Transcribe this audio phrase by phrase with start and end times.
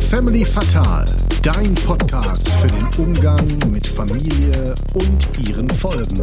[0.00, 1.04] Family Fatal,
[1.42, 6.20] dein Podcast für den Umgang mit Familie und ihren Folgen.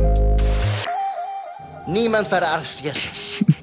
[1.88, 3.44] Niemand verarscht Jesus.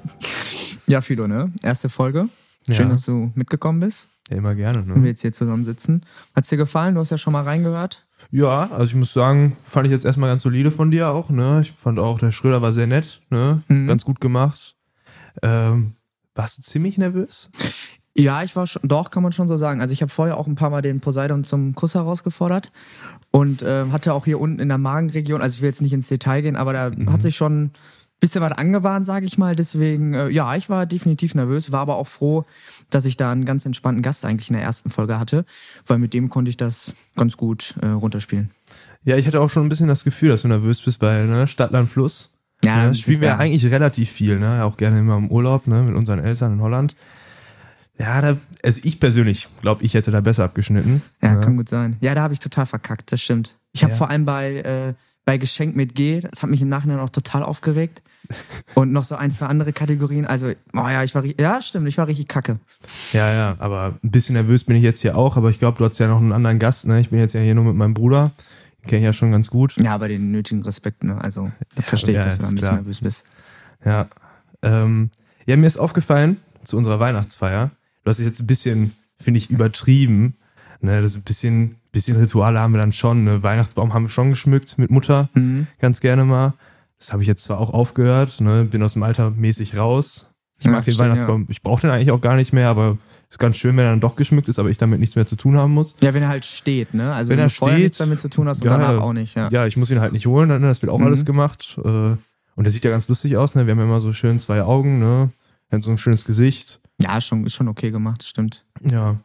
[0.89, 1.51] Ja, Philo, ne?
[1.63, 2.29] Erste Folge.
[2.71, 2.93] Schön, Ja.
[2.93, 4.81] dass du mitgekommen bist Ja, immer gerne.
[4.81, 5.09] und wir Ne?
[5.09, 6.05] jetzt hier zusammen sitzen.
[6.35, 6.95] Hat's dir gefallen?
[6.95, 8.05] Du hast ja schon mal reingehört.
[8.31, 11.31] Ja, also ich muss sagen, fand ich jetzt erstmal ganz solide von dir auch.
[11.31, 11.61] Ne?
[11.63, 13.21] Ich fand auch, der Schröder war sehr nett.
[13.31, 13.63] Ne?
[13.69, 13.89] Mhm.
[13.89, 14.77] Ganz gut gemacht.
[15.43, 15.95] Ähm,
[16.37, 17.51] warst du ziemlich nervös?
[18.19, 19.83] Ja, ich war schon, doch, kann man schon so sagen.
[19.83, 22.73] Also ich habe vorher auch ein paar Mal den Poseidon zum Kuss herausgefordert
[23.31, 26.09] und äh, hatte auch hier unten in der Magenregion, also ich will jetzt nicht ins
[26.09, 27.73] Detail gehen, aber da hat sich schon ein
[28.21, 29.55] bisschen was angebahnt, sage ich mal.
[29.55, 32.47] Deswegen, äh, ja, ich war definitiv nervös, war aber auch froh,
[32.89, 35.45] dass ich da einen ganz entspannten Gast eigentlich in der ersten Folge hatte,
[35.87, 38.51] weil mit dem konnte ich das ganz gut äh, runterspielen.
[39.05, 41.47] Ja, ich hatte auch schon ein bisschen das Gefühl, dass du nervös bist, weil ne,
[41.47, 42.31] Stadt, Land, Fluss.
[42.67, 44.65] Ja, Ja, das spielen wir ja eigentlich relativ viel, ne?
[44.65, 45.83] Auch gerne immer im Urlaub, ne?
[45.83, 46.95] Mit unseren Eltern in Holland.
[47.99, 51.03] Ja, da, also ich persönlich glaube, ich hätte da besser abgeschnitten.
[51.23, 51.97] Ja, kann gut sein.
[52.01, 53.57] Ja, da habe ich total verkackt, das stimmt.
[53.73, 53.97] Ich habe Ja.
[53.97, 54.93] vor allem bei, äh,
[55.25, 58.03] bei Geschenk mit G, das hat mich im Nachhinein auch total aufgeregt.
[58.75, 60.27] Und noch so ein, zwei andere Kategorien.
[60.27, 62.59] Also, oh ja, ich war richtig, ja, stimmt, ich war richtig kacke.
[63.13, 65.85] Ja, ja, aber ein bisschen nervös bin ich jetzt hier auch, aber ich glaube, du
[65.85, 67.01] hast ja noch einen anderen Gast, ne?
[67.01, 68.31] Ich bin jetzt ja hier nur mit meinem Bruder.
[68.87, 69.75] Kenne ich ja schon ganz gut.
[69.81, 71.21] Ja, aber den nötigen Respekt, ne?
[71.21, 72.75] Also, da verstehe ich, ja, dass du da ein bisschen klar.
[72.81, 73.27] nervös bist.
[73.85, 74.09] Ja.
[74.63, 75.11] Ähm,
[75.47, 77.71] ja, mir ist aufgefallen, zu unserer Weihnachtsfeier,
[78.05, 80.37] du hast es jetzt ein bisschen, finde ich, übertrieben.
[80.81, 83.25] Ne, das ist ein bisschen, bisschen Rituale haben wir dann schon.
[83.25, 83.43] Ne?
[83.43, 85.67] Weihnachtsbaum haben wir schon geschmückt mit Mutter, Mhm.
[85.81, 86.55] ganz gerne mal.
[86.99, 88.65] Das habe ich jetzt zwar auch aufgehört, ne?
[88.65, 90.31] bin aus dem Alter mäßig raus.
[90.59, 92.97] Ich Ja, mag den verstehe, Weihnachtsbaum, ich brauche den eigentlich auch gar nicht mehr, aber
[93.29, 95.37] ist ganz schön, wenn er dann doch geschmückt ist, aber ich damit nichts mehr zu
[95.37, 95.97] tun haben muss.
[96.01, 97.13] Ja, wenn er halt steht, ne?
[97.13, 99.35] Also, Wenn wenn, er steht, nichts damit zu tun hast und ja, danach auch nicht,
[99.37, 99.49] ja.
[99.51, 100.61] Ja, ich muss ihn halt nicht holen, ne?
[100.61, 101.07] das wird auch Mhm.
[101.07, 101.79] alles gemacht.
[101.85, 102.19] Äh, und
[102.65, 103.67] der sieht ja ganz lustig aus, ne?
[103.67, 105.31] Wir haben ja immer so schön zwei Augen, ne?
[105.71, 106.81] Hat so ein schönes Gesicht.
[107.01, 108.65] Ja, schon, ist schon okay gemacht, stimmt.
[108.89, 109.17] Ja.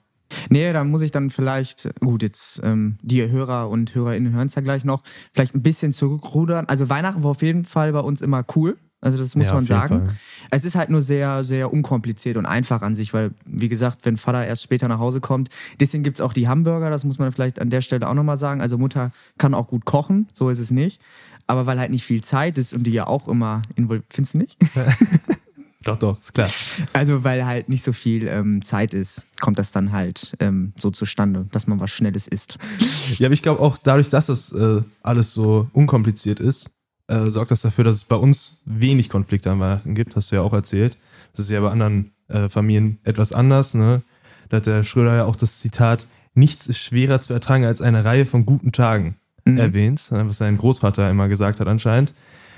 [0.50, 4.56] Nee, da muss ich dann vielleicht, gut, jetzt ähm, die Hörer und Hörerinnen hören es
[4.56, 6.66] ja gleich noch, vielleicht ein bisschen zurückrudern.
[6.66, 8.78] Also Weihnachten war auf jeden Fall bei uns immer cool.
[9.01, 10.06] Also das muss Ja, man sagen.
[10.06, 10.16] Fall.
[10.51, 14.16] Es ist halt nur sehr, sehr unkompliziert und einfach an sich, weil, wie gesagt, wenn
[14.16, 17.59] Vater erst später nach Hause kommt, deswegen gibt's auch die Hamburger, das muss man vielleicht
[17.59, 18.62] an der Stelle auch nochmal sagen.
[18.62, 21.01] Also Mutter kann auch gut kochen, so ist es nicht.
[21.47, 24.38] Aber weil halt nicht viel Zeit ist und die ja auch immer involviert, findest du
[24.38, 24.57] nicht?
[25.83, 26.47] Doch, doch, ist klar.
[26.94, 30.91] Also weil halt nicht so viel ähm, Zeit ist, kommt das dann halt ähm, so
[30.91, 32.59] zustande, dass man was Schnelles isst.
[33.18, 36.69] Ja, aber ich glaube auch dadurch, dass das äh, alles so unkompliziert ist,
[37.12, 40.38] äh, sorgt das dafür, dass es bei uns wenig Konflikte an Weihnachten gibt, hast du
[40.38, 40.98] ja auch erzählt.
[41.34, 44.02] Das ist ja bei anderen äh, Familien etwas anders, ne?
[44.50, 48.04] Da hat der Schröder ja auch das Zitat, nichts ist schwerer zu ertragen als eine
[48.04, 52.14] Reihe von guten Tagen erwähnt, ne, was sein Großvater immer gesagt hat anscheinend.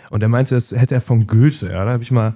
[0.09, 2.35] Und er meinte, das hätte er von Goethe, ja, da habe ich mal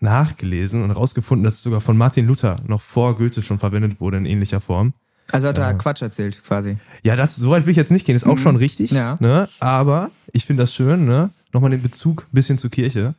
[0.00, 4.18] nachgelesen und rausgefunden, dass es sogar von Martin Luther noch vor Goethe schon verwendet wurde
[4.18, 4.94] in ähnlicher Form.
[5.30, 6.78] Also hat er Quatsch erzählt, quasi.
[7.02, 8.90] Ja, das, so weit will ich jetzt nicht gehen, ist auch schon richtig.
[8.90, 9.16] Ja.
[9.20, 9.48] Ne?
[9.60, 11.30] Aber ich finde das schön, ne?
[11.52, 13.14] Nochmal den Bezug ein bisschen zur Kirche.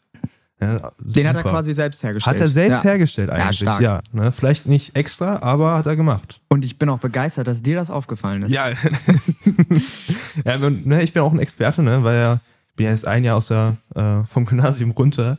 [0.61, 2.35] Ja, Den hat er quasi selbst hergestellt.
[2.35, 2.91] Hat er selbst ja.
[2.91, 3.59] hergestellt eigentlich.
[3.59, 3.81] stark.
[3.81, 4.31] Ja, ne?
[4.31, 6.41] Vielleicht nicht extra, aber hat er gemacht.
[6.49, 8.51] Und ich bin auch begeistert, dass dir das aufgefallen ist.
[8.51, 8.69] Ja.
[10.45, 12.03] ja und, ne, ich bin auch ein Experte, ne?
[12.03, 12.39] Weil ja,
[12.69, 15.37] ich bin ja erst ein Jahr aus der, äh, vom Gymnasium runter.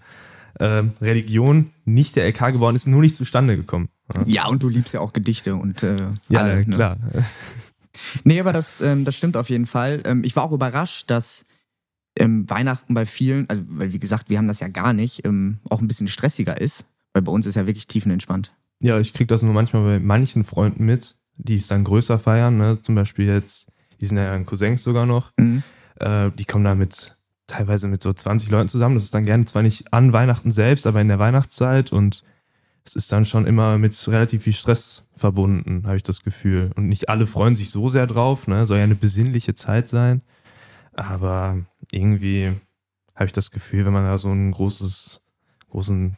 [0.60, 3.88] Ähm, Religion nicht der LK geworden, ist nur nicht zustande gekommen.
[4.26, 5.96] Ja, und du liebst ja auch Gedichte und äh,
[6.28, 6.64] Ja, alle, ne?
[6.66, 6.96] klar.
[8.22, 10.02] Nee, aber das, ähm, das stimmt auf jeden Fall.
[10.04, 11.46] Ähm, ich war auch überrascht, dass
[12.18, 15.58] ähm, Weihnachten bei vielen, also weil wie gesagt, wir haben das ja gar nicht, ähm,
[15.68, 16.86] auch ein bisschen stressiger ist.
[17.12, 18.52] Weil bei uns ist ja wirklich tiefenentspannt.
[18.80, 22.56] Ja, ich krieg das nur manchmal bei manchen Freunden mit, die es dann größer feiern,
[22.56, 22.78] ne?
[22.82, 23.68] Zum Beispiel jetzt,
[24.00, 25.62] die sind ja Cousins sogar noch, Mhm.
[26.00, 27.16] äh, die kommen da mit
[27.46, 28.96] teilweise mit so 20 Leuten zusammen.
[28.96, 32.24] Das ist dann gerne zwar nicht an Weihnachten selbst, aber in der Weihnachtszeit und
[32.84, 36.70] es ist dann schon immer mit relativ viel Stress verbunden, habe ich das Gefühl.
[36.74, 38.66] Und nicht alle freuen sich so sehr drauf, ne?
[38.66, 40.20] Soll ja eine besinnliche Zeit sein.
[40.96, 41.58] Aber
[41.90, 42.52] irgendwie
[43.14, 45.20] habe ich das Gefühl, wenn man da so ein großes,
[45.70, 46.16] großen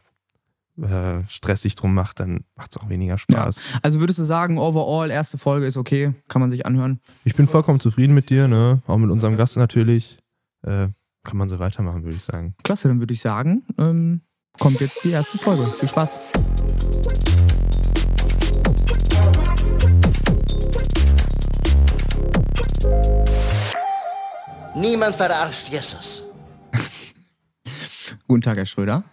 [0.81, 3.61] äh, Stress sich drum macht, dann macht es auch weniger Spaß.
[3.81, 6.99] Also würdest du sagen, overall, erste Folge ist okay, kann man sich anhören?
[7.23, 8.81] Ich bin vollkommen zufrieden mit dir, ne?
[8.87, 10.19] Auch mit unserem Gast natürlich.
[10.63, 10.89] Äh,
[11.23, 12.55] kann man so weitermachen, würde ich sagen.
[12.63, 14.21] Klasse, dann würde ich sagen, ähm,
[14.57, 15.65] kommt jetzt die erste Folge.
[15.65, 16.31] Viel Spaß.
[24.79, 26.21] Niemand verarscht Jesus.
[28.27, 29.03] Guten Tag, Herr Schröder.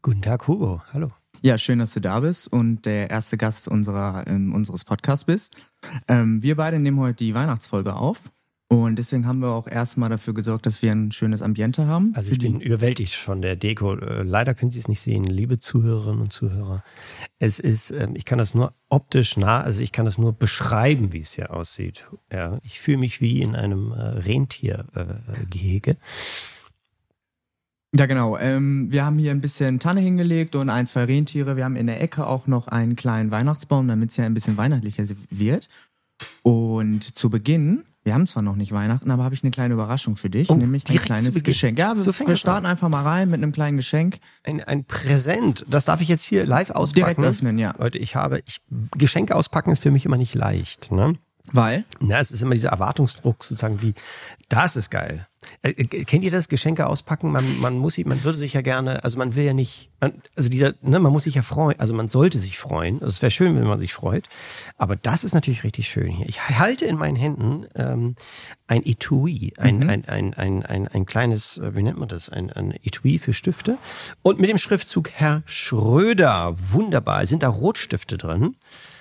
[0.00, 0.80] Guten Tag, Hugo.
[0.92, 1.10] Hallo.
[1.42, 5.56] Ja, schön, dass du da bist und der erste Gast unserer, ähm, unseres Podcasts bist.
[6.06, 8.30] Ähm, wir beide nehmen heute die Weihnachtsfolge auf.
[8.70, 12.12] Und deswegen haben wir auch erstmal dafür gesorgt, dass wir ein schönes Ambiente haben.
[12.14, 13.94] Also ich bin überwältigt von der Deko.
[13.94, 16.84] Äh, Leider können Sie es nicht sehen, liebe Zuhörerinnen und Zuhörer.
[17.38, 21.14] Es ist, ähm, ich kann das nur optisch nah, also ich kann das nur beschreiben,
[21.14, 22.06] wie es hier aussieht.
[22.30, 25.92] Ja, ich fühle mich wie in einem äh, Rentiergehege.
[25.92, 25.96] Äh.
[27.96, 28.36] Ja, genau.
[28.36, 31.56] Ähm, wir haben hier ein bisschen Tanne hingelegt und ein, zwei Rentiere.
[31.56, 34.58] Wir haben in der Ecke auch noch einen kleinen Weihnachtsbaum, damit es ja ein bisschen
[34.58, 35.70] weihnachtlicher wird.
[36.42, 40.16] Und zu Beginn, wir haben zwar noch nicht Weihnachten, aber habe ich eine kleine Überraschung
[40.16, 41.44] für dich, Oh, nämlich ein kleines.
[41.44, 41.78] Geschenk.
[41.78, 44.18] Ja, wir, wir starten einfach mal rein mit einem kleinen Geschenk.
[44.44, 47.20] ein, ein Präsent, das darf ich jetzt hier live auspacken.
[47.20, 47.74] Direkt öffnen, ja.
[47.78, 48.62] Leute, ich habe, ich,
[48.96, 50.90] Geschenke auspacken ist für mich immer nicht leicht.
[50.90, 51.16] Ne?
[51.52, 51.84] Weil?
[52.00, 53.94] Na, es ist immer dieser Erwartungsdruck sozusagen wie,
[54.48, 55.26] das ist geil.
[55.62, 57.30] Äh, äh, kennt ihr das Geschenke auspacken?
[57.30, 60.14] Man, man muss sich, man würde sich ja gerne, also man will ja nicht, man,
[60.36, 62.96] also dieser, ne, man muss sich ja freuen, also man sollte sich freuen.
[62.96, 64.24] Also es wäre schön, wenn man sich freut.
[64.76, 66.28] Aber das ist natürlich richtig schön hier.
[66.28, 68.14] Ich halte in meinen Händen ähm,
[68.66, 72.28] ein Etui, ein, ein, ein, ein, ein, ein kleines, äh, wie nennt man das?
[72.28, 73.78] Ein, ein Etui für Stifte.
[74.22, 76.54] Und mit dem Schriftzug Herr Schröder.
[76.58, 77.26] Wunderbar.
[77.26, 78.56] Sind da Rotstifte drin?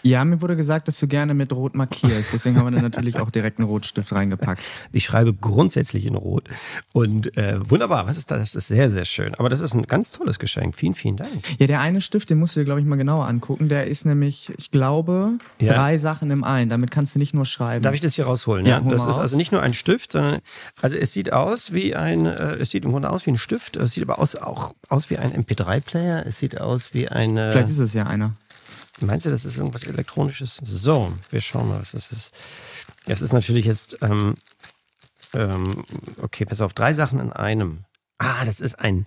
[0.07, 2.31] Ja, mir wurde gesagt, dass du gerne mit Rot markierst.
[2.33, 4.61] Deswegen haben wir dann natürlich auch direkt einen Rotstift reingepackt.
[4.93, 6.45] Ich schreibe grundsätzlich in Rot.
[6.93, 8.39] Und äh, wunderbar, was ist das?
[8.39, 9.35] Das ist sehr, sehr schön.
[9.35, 10.75] Aber das ist ein ganz tolles Geschenk.
[10.75, 11.31] Vielen, vielen Dank.
[11.59, 13.67] Ja, der eine Stift, den musst du dir, glaube ich, mal genauer angucken.
[13.69, 15.73] Der ist nämlich, ich glaube, Ja.
[15.73, 16.69] drei Sachen im einen.
[16.69, 17.83] Damit kannst du nicht nur schreiben.
[17.83, 18.65] Darf ich das hier rausholen?
[18.65, 19.17] Ja, Ja, das ist raus.
[19.17, 20.39] also nicht nur ein Stift, sondern
[20.81, 23.75] also es sieht aus wie ein, äh, es sieht im Grunde aus wie ein Stift.
[23.75, 26.25] Es sieht aber aus, auch aus wie ein MP3-Player.
[26.25, 27.51] Es sieht aus wie eine.
[27.51, 28.33] Vielleicht ist es ja einer.
[29.01, 30.59] Meinst du, das ist irgendwas Elektronisches?
[30.63, 32.33] So, wir schauen mal, was das ist.
[33.05, 34.33] Es ist natürlich jetzt, ähm,
[35.33, 35.83] ähm,
[36.21, 37.83] okay, pass auf, drei Sachen in einem.
[38.17, 39.05] Ah, das ist ein,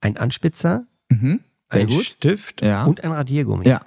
[0.00, 1.40] ein Anspitzer, Mhm.
[1.70, 2.04] Sehr ein gut.
[2.04, 2.84] Stift Ja.
[2.84, 3.68] und ein Radiergummi.
[3.68, 3.80] Ja.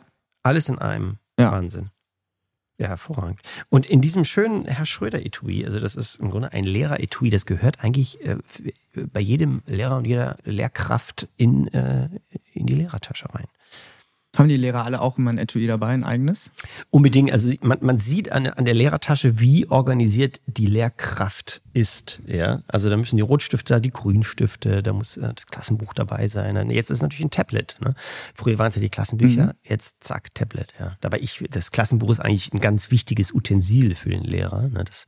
[0.44, 1.18] Alles in einem.
[1.40, 1.52] Ja.
[1.52, 1.90] Wahnsinn.
[2.80, 3.40] Ja, hervorragend.
[3.70, 7.84] Und in diesem schönen Herr Schröder-Etui, also das ist im Grunde ein Lehrer-Etui, das gehört
[7.84, 8.62] eigentlich äh, f-
[9.12, 12.08] bei jedem Lehrer und jeder Lehrkraft in, äh,
[12.54, 13.48] in die Lehrertasche rein.
[14.38, 16.52] Haben die Lehrer alle auch immer ein Etui dabei, ein eigenes?
[16.92, 22.22] Unbedingt, also man, man sieht an, an der Lehrertasche, wie organisiert die Lehrkraft ist.
[22.26, 22.62] Ja?
[22.68, 26.70] Also da müssen die Rotstifte, da, die Grünstifte, da muss äh, das Klassenbuch dabei sein.
[26.70, 27.78] Jetzt ist es natürlich ein Tablet.
[27.82, 27.96] Ne?
[28.36, 30.74] Früher waren es ja die Klassenbücher, jetzt zack, Tablet.
[30.80, 30.98] Ja.
[31.02, 34.70] Dabei ich, das Klassenbuch ist eigentlich ein ganz wichtiges Utensil für den Lehrer.
[34.70, 34.84] Ne?
[34.84, 35.08] Das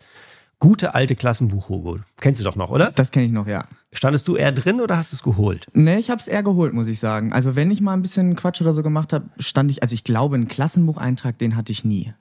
[0.60, 2.00] gute alte Klassenbuch, Hugo.
[2.20, 2.92] Kennst du doch noch, oder?
[2.92, 3.66] Das kenne ich noch, ja.
[3.92, 5.66] Standest du eher drin oder hast du es geholt?
[5.74, 7.34] Nee, ich habe es eher geholt, muss ich sagen.
[7.34, 10.04] Also wenn ich mal ein bisschen Quatsch oder so gemacht habe, stand ich, also ich
[10.04, 12.14] glaube, einen Klassenbucheintrag, den hatte ich nie.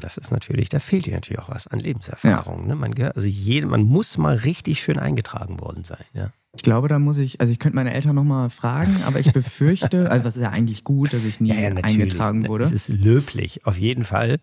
[0.00, 2.68] Das ist natürlich, da fehlt dir natürlich auch was an Lebenserfahrung.
[2.68, 2.76] Ne?
[2.76, 6.04] Man, gehört- also jede, man muss mal richtig schön eingetragen worden sein.
[6.14, 6.30] Ja?
[6.54, 10.10] Ich glaube, da muss ich, also ich könnte meine Eltern nochmal fragen, aber ich befürchte,
[10.12, 12.64] also das ist ja eigentlich gut, dass ich nie eingetragen wurde.
[12.64, 14.38] Es ist löblich, auf jeden Fall.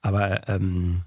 [0.00, 1.02] Aber ähm,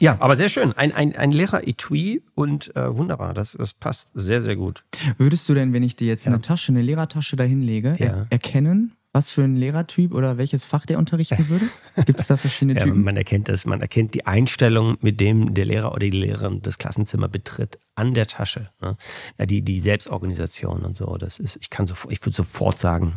[0.00, 0.72] ja, aber sehr schön.
[0.72, 3.34] Ein, ein, ein leerer Etui und äh, wunderbar.
[3.34, 4.84] Das, das passt sehr, sehr gut.
[5.18, 6.32] Würdest du denn, wenn ich dir jetzt Ja.
[6.32, 8.06] eine Tasche, eine Lehrertasche dahin lege, Ja.
[8.06, 11.66] er erkennen, was für ein Lehrertyp oder welches Fach der unterrichten würde?
[12.06, 13.02] Gibt es da verschiedene Ja, Typen?
[13.04, 16.78] man erkennt das, man erkennt die Einstellung, mit dem der Lehrer oder die Lehrerin das
[16.78, 18.70] Klassenzimmer betritt, an der Tasche.
[18.80, 18.96] Ne?
[19.38, 21.14] Ja, die, die Selbstorganisation und so.
[21.18, 23.14] Das ist, ich kann sofort, ich würde sofort sagen,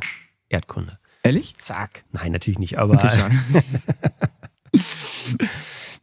[0.49, 0.99] Erdkunde.
[1.23, 1.55] Ehrlich?
[1.57, 2.03] Zack.
[2.11, 2.95] Nein, natürlich nicht, aber.
[2.95, 3.63] Okay.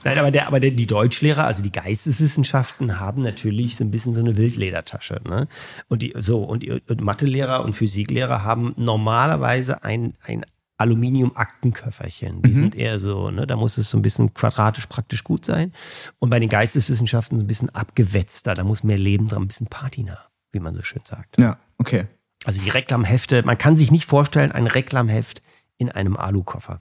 [0.05, 4.15] Nein, aber, der, aber der, die Deutschlehrer, also die Geisteswissenschaften, haben natürlich so ein bisschen
[4.15, 5.21] so eine Wildledertasche.
[5.27, 5.49] Ne?
[5.89, 10.45] Und die, so, und, die, und Mathelehrer und Physiklehrer haben normalerweise ein, ein
[10.83, 12.43] Aluminium-Aktenköfferchen.
[12.43, 15.73] Die sind eher so, ne, da muss es so ein bisschen quadratisch praktisch gut sein.
[16.19, 19.69] Und bei den Geisteswissenschaften so ein bisschen abgewetzter, da muss mehr Leben dran, ein bisschen
[19.69, 20.19] patina,
[20.51, 21.39] wie man so schön sagt.
[21.41, 22.07] Ja, okay.
[22.45, 25.41] Also die Reklamhefte, man kann sich nicht vorstellen, ein Reklamheft
[25.79, 26.81] in einem Alukoffer.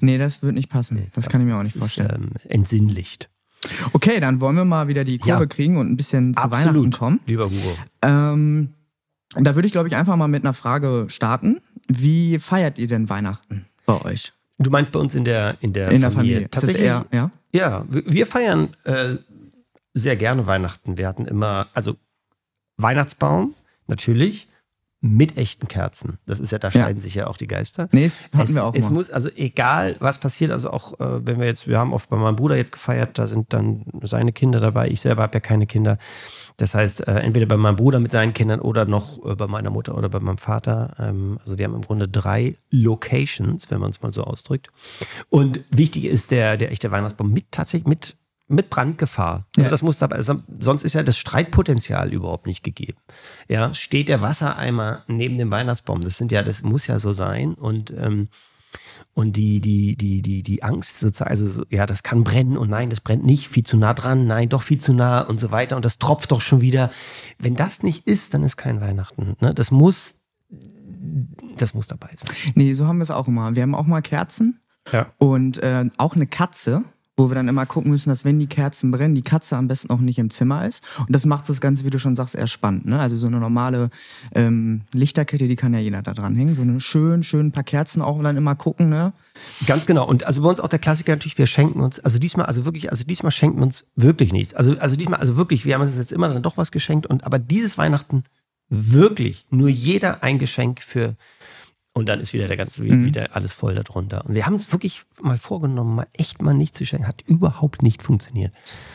[0.00, 1.06] Nee, das wird nicht passen.
[1.14, 2.32] Das, kann ich mir auch nicht ist, vorstellen.
[2.44, 3.28] Ähm, entsinnlicht.
[3.92, 5.46] Okay, dann wollen wir mal wieder die Kurve Ja.
[5.46, 7.20] kriegen und ein bisschen zu Weihnachten kommen.
[7.26, 7.76] lieber Hugo.
[8.02, 8.70] Ähm,
[9.34, 11.60] da würde ich, glaube ich, einfach mal mit einer Frage starten.
[11.88, 14.32] Wie feiert ihr denn Weihnachten bei euch?
[14.58, 16.34] Du meinst bei uns in der in der In der Familie?
[16.34, 16.40] Familie.
[16.46, 17.30] Ist das Tatsächlich, eher, ja?
[17.52, 19.16] ja, wir wir feiern äh,
[19.94, 20.98] sehr gerne Weihnachten.
[20.98, 21.96] Wir hatten immer also
[22.76, 23.54] Weihnachtsbaum
[23.86, 24.48] natürlich
[25.00, 26.18] mit echten Kerzen.
[26.26, 26.72] Das ist ja da Ja.
[26.84, 27.88] scheiden sich ja auch die Geister.
[27.92, 28.90] Nee, das hatten es, wir auch es mal.
[28.90, 32.16] muss, also egal was passiert, also auch äh, wenn wir jetzt, wir haben oft bei
[32.16, 34.88] meinem Bruder jetzt gefeiert, da sind dann seine Kinder dabei.
[34.88, 35.98] Ich selber habe ja keine Kinder.
[36.56, 39.70] Das heißt, äh, entweder bei meinem Bruder mit seinen Kindern oder noch äh, bei meiner
[39.70, 40.94] Mutter oder bei meinem Vater.
[40.98, 44.68] Ähm, also wir haben im Grunde drei Locations, wenn man es mal so ausdrückt.
[45.30, 48.16] Und wichtig ist der, der echte Weihnachtsbaum mit tatsächlich mit
[48.48, 49.46] mit Brandgefahr.
[49.56, 49.68] Also Ja.
[49.70, 52.98] das muss dabei, also sonst ist ja das Streitpotenzial überhaupt nicht gegeben.
[53.48, 56.00] Ja, steht der Wassereimer neben dem Weihnachtsbaum.
[56.00, 57.54] Das sind ja, das muss ja so sein.
[57.54, 58.28] Und, ähm,
[59.14, 62.68] und die, die, die, die, die Angst sozusagen, also so, ja, das kann brennen und
[62.70, 65.50] nein, das brennt nicht, viel zu nah dran, nein, doch viel zu nah und so
[65.50, 66.90] weiter und das tropft doch schon wieder.
[67.38, 69.36] Wenn das nicht ist, dann ist kein Weihnachten.
[69.40, 69.54] Ne?
[69.54, 70.14] Das muss,
[71.56, 72.34] das muss dabei sein.
[72.54, 73.54] Nee, so haben wir es auch immer.
[73.56, 74.60] Wir haben auch mal Kerzen
[74.92, 75.06] Ja.
[75.18, 76.84] und äh, auch eine Katze,
[77.18, 79.90] wo wir dann immer gucken müssen, dass wenn die Kerzen brennen, die Katze am besten
[79.90, 80.82] auch nicht im Zimmer ist.
[80.98, 82.86] Und das macht das Ganze, wie du schon sagst, eher spannend.
[82.86, 82.98] Ne?
[82.98, 83.90] Also so eine normale
[84.34, 86.54] ähm, Lichterkette, die kann ja jeder da dran hängen.
[86.54, 89.12] So eine schön, schön paar Kerzen auch und dann immer gucken, ne?
[89.66, 90.06] Ganz genau.
[90.06, 92.90] Und also bei uns auch der Klassiker natürlich, wir schenken uns, also diesmal, also wirklich,
[92.90, 94.54] also diesmal schenken wir uns wirklich nichts.
[94.54, 97.24] Also, also diesmal, also wirklich, wir haben uns jetzt immer dann doch was geschenkt und
[97.24, 98.24] aber dieses Weihnachten
[98.70, 101.16] wirklich nur jeder ein Geschenk für
[101.98, 104.24] und dann ist wieder der ganze, wieder alles voll darunter.
[104.24, 107.06] Und wir haben es wirklich mal vorgenommen, mal echt mal nicht zu schenken.
[107.06, 108.52] Hat überhaupt nicht funktioniert.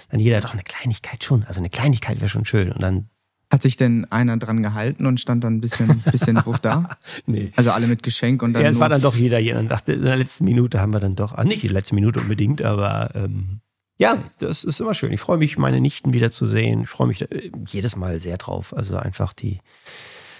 [0.10, 1.44] Dann jeder doch eine Kleinigkeit schon.
[1.44, 2.72] Also eine Kleinigkeit wäre schon schön.
[2.72, 3.10] Und dann,
[3.52, 6.90] Hat sich denn einer dran gehalten und stand dann ein bisschen, bisschen doof da?
[7.26, 7.52] nee.
[7.56, 8.64] Also alle mit Geschenk und dann.
[8.64, 9.56] Ja, es war dann doch jeder hier.
[9.56, 11.96] Dann dachte, in der letzten Minute haben wir dann doch, ah, nicht in der letzten
[11.96, 13.60] Minute unbedingt, aber ähm,
[13.98, 15.12] ja, das ist immer schön.
[15.14, 16.82] Ich freue mich, meine Nichten wiederzusehen.
[16.82, 18.76] Ich freue mich äh, jedes Mal sehr drauf.
[18.76, 19.60] Also einfach die,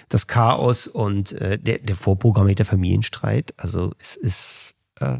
[0.08, 3.54] das Chaos und äh, der, der vorprogrammierte Familienstreit.
[3.56, 5.16] Also es ist äh,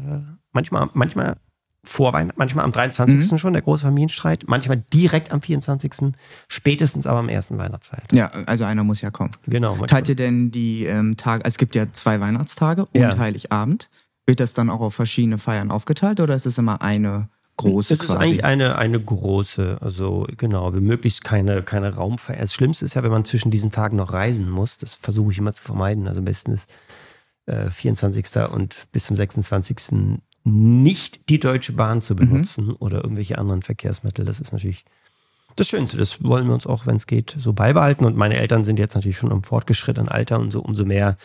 [0.51, 1.35] manchmal, manchmal
[1.83, 3.39] vor Weihnachten, manchmal am 23.
[3.39, 6.13] schon der große Familienstreit, manchmal direkt am 24.
[6.47, 8.13] Spätestens aber am ersten Weihnachtsfeiertag.
[8.13, 9.31] Ja, also einer muss ja kommen.
[9.47, 9.69] Genau.
[9.71, 13.17] manchmal- Teilt ihr denn die ähm, Tage, also es gibt ja zwei Weihnachtstage und Ja.
[13.17, 13.89] Heiligabend.
[14.27, 18.01] Wird das dann auch auf verschiedene Feiern aufgeteilt oder ist es immer eine große ist
[18.01, 18.17] quasi?
[18.17, 22.41] eigentlich eine, eine große, also genau, wir möglichst keine, keine Raumfeier.
[22.41, 24.77] Das Schlimmste ist ja, wenn man zwischen diesen Tagen noch reisen muss.
[24.77, 26.07] Das versuche ich immer zu vermeiden.
[26.07, 26.69] Also am besten ist
[27.45, 28.25] äh, 24.
[28.51, 30.17] und bis zum 26.
[30.43, 34.25] nicht die Deutsche Bahn zu benutzen oder irgendwelche anderen Verkehrsmittel.
[34.25, 34.85] Das ist natürlich
[35.55, 35.97] das Schönste.
[35.97, 38.05] Das wollen wir uns auch, wenn es geht, so beibehalten.
[38.05, 41.17] Und meine Eltern sind jetzt natürlich schon im fortgeschrittenen Alter und so umso mehr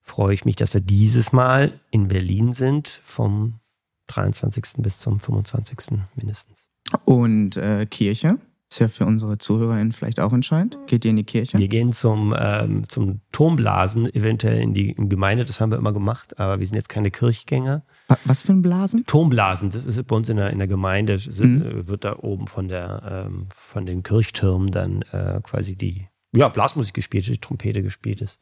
[0.00, 3.60] freue ich mich, dass wir dieses Mal in Berlin sind vom
[4.08, 4.64] 23.
[4.78, 5.98] bis zum 25.
[6.14, 6.68] mindestens.
[7.04, 8.38] Und äh, Kirche?
[8.70, 10.76] Ist ja für unsere ZuhörerInnen vielleicht auch entscheidend.
[10.86, 11.58] Geht ihr in die Kirche?
[11.58, 15.92] Wir gehen zum, ähm, zum Turmblasen, eventuell in die in Gemeinde, das haben wir immer
[15.92, 17.84] gemacht, aber wir sind jetzt keine Kirchgänger.
[18.08, 19.04] Wa- Was für ein Blasen?
[19.04, 22.48] Turmblasen, das ist bei uns in der, in der Gemeinde, sind, äh, wird da oben
[22.48, 27.82] von, der, ähm, von den Kirchtürmen dann äh, quasi die ja, Blasmusik gespielt, die Trompete
[27.82, 28.40] gespielt ist.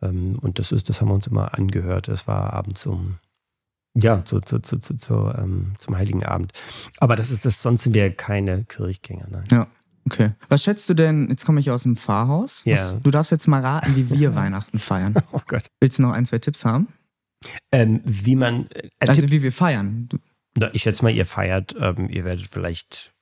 [0.00, 2.08] Ähm, und das ist, das haben wir uns immer angehört.
[2.08, 3.16] Das war abends um,
[3.96, 6.52] ja, zu, zu, zu, zu, ähm, zum Heiligen Abend.
[6.98, 9.44] Aber das ist das, sonst sind wir keine Kirchgänger, nein.
[9.50, 9.66] Ja.
[10.06, 10.32] Okay.
[10.50, 12.62] Was schätzt du denn, jetzt komme ich aus dem Pfarrhaus.
[12.66, 12.74] Ja.
[12.74, 15.14] Was, du darfst jetzt mal raten, wie wir Weihnachten feiern.
[15.32, 15.68] Oh Gott.
[15.80, 16.88] Willst du noch ein, zwei Tipps haben?
[17.72, 20.08] Ähm, wie man, äh, Also Tipp- wie wir feiern.
[20.10, 20.18] Du,
[20.74, 23.13] ich schätze mal, ihr feiert, ähm, ihr werdet vielleicht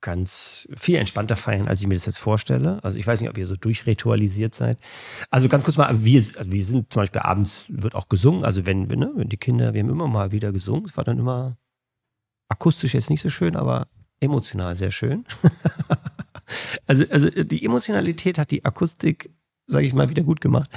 [0.00, 2.82] ganz viel entspannter feiern, als ich mir das jetzt vorstelle.
[2.84, 4.78] Also ich weiß nicht, ob ihr so durchritualisiert seid.
[5.30, 8.44] Also ganz kurz mal, wir, also wir sind zum Beispiel abends wird auch gesungen.
[8.44, 10.86] Also wenn, ne, wenn die Kinder, wir haben immer mal wieder gesungen.
[10.86, 11.56] Es war dann immer
[12.48, 13.88] akustisch jetzt nicht so schön, aber
[14.20, 15.24] emotional sehr schön.
[16.86, 19.30] also, also die Emotionalität hat die Akustik,
[19.66, 20.70] sage ich mal, wieder gut gemacht.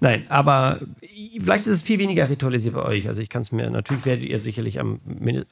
[0.00, 0.80] Nein, aber
[1.38, 3.08] vielleicht ist es viel weniger ritualisiert bei euch.
[3.08, 4.98] Also ich kann es mir, natürlich werdet ihr sicherlich am,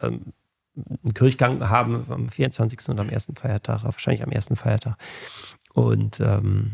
[0.00, 0.32] am
[1.02, 2.88] einen Kirchgang haben am 24.
[2.88, 4.96] und am ersten Feiertag, wahrscheinlich am ersten Feiertag.
[5.72, 6.72] Und ähm,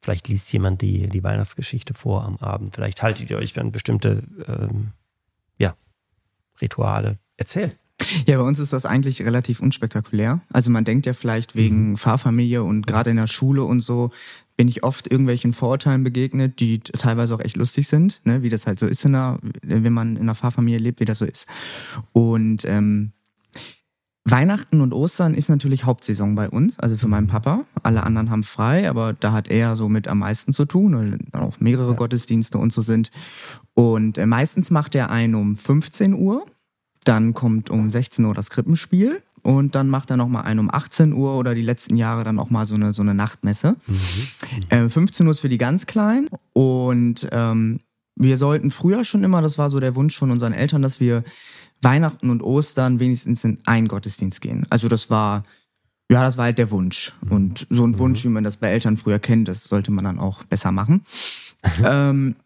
[0.00, 2.74] vielleicht liest jemand die, die Weihnachtsgeschichte vor am Abend.
[2.74, 4.92] Vielleicht haltet ihr euch an bestimmte ähm,
[5.58, 5.74] ja,
[6.60, 7.18] Rituale.
[7.36, 7.72] Erzähl.
[8.26, 10.40] Ja, bei uns ist das eigentlich relativ unspektakulär.
[10.52, 14.10] Also man denkt ja vielleicht wegen Pfarrfamilie und gerade in der Schule und so
[14.56, 18.42] bin ich oft irgendwelchen Vorurteilen begegnet, die teilweise auch echt lustig sind, ne?
[18.42, 21.18] wie das halt so ist, in einer, wenn man in einer Pfarrfamilie lebt, wie das
[21.18, 21.46] so ist.
[22.12, 23.12] Und ähm,
[24.24, 27.64] Weihnachten und Ostern ist natürlich Hauptsaison bei uns, also für meinen Papa.
[27.82, 31.18] Alle anderen haben frei, aber da hat er so mit am meisten zu tun, weil
[31.32, 33.10] dann auch mehrere Gottesdienste und so sind.
[33.74, 36.44] Und äh, meistens macht er einen um 15 Uhr.
[37.04, 41.14] Dann kommt um 16 Uhr das Krippenspiel und dann macht er nochmal einen um 18
[41.14, 43.76] Uhr oder die letzten Jahre dann auch mal so eine, so eine Nachtmesse.
[44.68, 47.80] Äh, 15 Uhr ist für die ganz Kleinen und ähm,
[48.16, 51.24] wir sollten früher schon immer, das war so der Wunsch von unseren Eltern, dass wir
[51.82, 54.66] Weihnachten und Ostern wenigstens in einen Gottesdienst gehen.
[54.70, 55.44] Also das war,
[56.10, 57.12] ja, das war halt der Wunsch.
[57.28, 60.18] Und so ein Wunsch, wie man das bei Eltern früher kennt, das sollte man dann
[60.18, 61.04] auch besser machen.
[61.84, 62.36] ähm,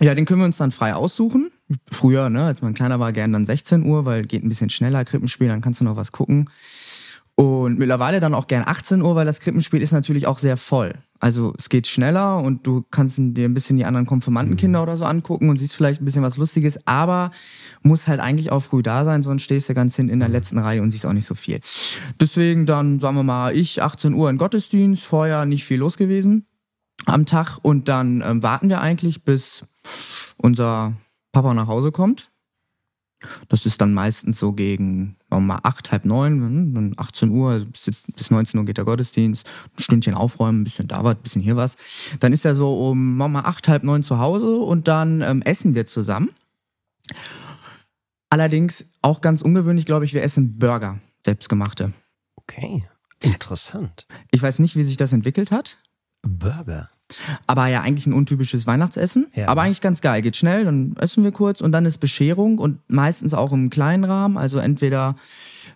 [0.00, 1.50] ja, den können wir uns dann frei aussuchen.
[1.90, 5.04] Früher, ne, als man kleiner war, gern dann 16 Uhr, weil geht ein bisschen schneller
[5.04, 6.50] Krippenspiel, dann kannst du noch was gucken.
[7.36, 10.94] Und mittlerweile dann auch gern 18 Uhr, weil das Krippenspiel ist natürlich auch sehr voll.
[11.24, 15.06] Also es geht schneller und du kannst dir ein bisschen die anderen Konfirmandenkinder oder so
[15.06, 17.30] angucken und siehst vielleicht ein bisschen was Lustiges, aber
[17.80, 20.58] muss halt eigentlich auch früh da sein, sonst stehst du ganz hinten in der letzten
[20.58, 21.60] Reihe und siehst auch nicht so viel.
[22.20, 26.46] Deswegen dann, sagen wir mal, ich 18 Uhr in Gottesdienst, vorher nicht viel los gewesen
[27.06, 29.64] am Tag und dann ähm, warten wir eigentlich, bis
[30.36, 30.92] unser
[31.32, 32.33] Papa nach Hause kommt.
[33.48, 37.90] Das ist dann meistens so gegen mal acht, halb neun, hm, dann 18 Uhr, bis,
[38.14, 41.42] bis 19 Uhr geht der Gottesdienst, ein Stündchen aufräumen, ein bisschen da was, ein bisschen
[41.42, 41.76] hier was.
[42.20, 45.74] Dann ist er so um mal acht, halb neun zu Hause und dann ähm, essen
[45.74, 46.30] wir zusammen.
[48.30, 51.92] Allerdings auch ganz ungewöhnlich, glaube ich, wir essen Burger, selbstgemachte.
[52.36, 52.84] Okay,
[53.20, 54.06] interessant.
[54.30, 55.78] Ich weiß nicht, wie sich das entwickelt hat.
[56.22, 56.90] Burger.
[57.46, 59.26] Aber ja, eigentlich ein untypisches Weihnachtsessen.
[59.34, 59.48] Ja.
[59.48, 60.22] Aber eigentlich ganz geil.
[60.22, 64.04] Geht schnell, dann essen wir kurz und dann ist Bescherung und meistens auch im kleinen
[64.04, 64.36] Rahmen.
[64.36, 65.16] Also entweder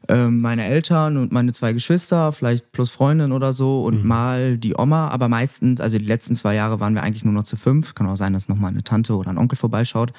[0.09, 4.75] ähm, meine Eltern und meine zwei Geschwister, vielleicht plus Freundin oder so und mal die
[4.76, 5.09] Oma.
[5.09, 7.95] Aber meistens, also die letzten zwei Jahre waren wir eigentlich nur noch zu fünf.
[7.95, 10.12] Kann auch sein, dass nochmal eine Tante oder ein Onkel vorbeischaut.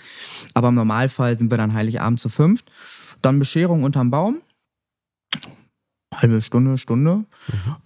[0.53, 2.71] Aber im Normalfall sind wir dann Heiligabend zu fünft.
[3.21, 4.41] Dann Bescherung unterm Baum.
[6.13, 7.25] Halbe Stunde, Stunde.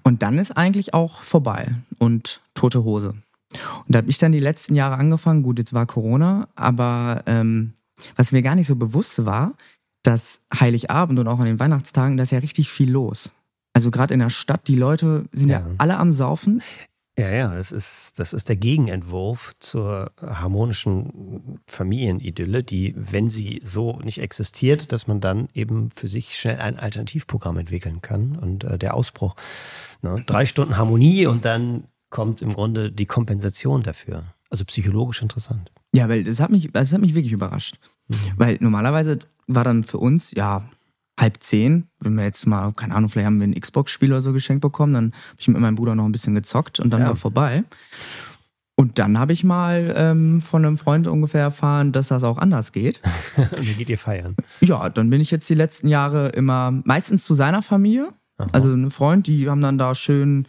[0.04, 3.10] Und dann ist eigentlich auch vorbei und tote Hose.
[3.10, 5.44] Und da habe ich dann die letzten Jahre angefangen.
[5.44, 7.74] Gut, jetzt war Corona, aber ähm,
[8.16, 9.54] was mir gar nicht so bewusst war,
[10.04, 13.34] dass Heiligabend und auch an den Weihnachtstagen, da ist ja richtig viel los.
[13.74, 15.60] Also gerade in der Stadt, die Leute sind ja.
[15.60, 15.68] Ja.
[15.78, 16.62] alle am Saufen.
[17.18, 24.00] Ja, ja, das ist, das ist der Gegenentwurf zur harmonischen Familienidylle, die, wenn sie so
[24.00, 28.36] nicht existiert, dass man dann eben für sich schnell ein Alternativprogramm entwickeln kann.
[28.36, 29.36] Und äh, der Ausbruch,
[30.02, 34.24] ne, drei Stunden Harmonie und dann kommt im Grunde die Kompensation dafür.
[34.50, 35.72] Also psychologisch interessant.
[35.94, 37.78] Ja, weil das hat mich, das hat mich wirklich überrascht.
[38.38, 40.68] Weil normalerweise war dann für uns, ja,
[41.20, 44.34] halb zehn, wenn wir jetzt mal, keine Ahnung, vielleicht haben wir ein Xbox-Spiel oder so
[44.34, 47.08] geschenkt bekommen, dann habe ich mit meinem Bruder noch ein bisschen gezockt und dann Ja.
[47.10, 47.64] war vorbei.
[48.76, 52.72] Und dann habe ich mal ähm, von einem Freund ungefähr erfahren, dass das auch anders
[52.72, 53.00] geht.
[53.38, 54.36] Und dann geht ihr feiern.
[54.62, 58.10] Ja, dann bin ich jetzt die letzten Jahre immer meistens zu seiner Familie.
[58.52, 60.48] Also ein Freund, die haben dann da schön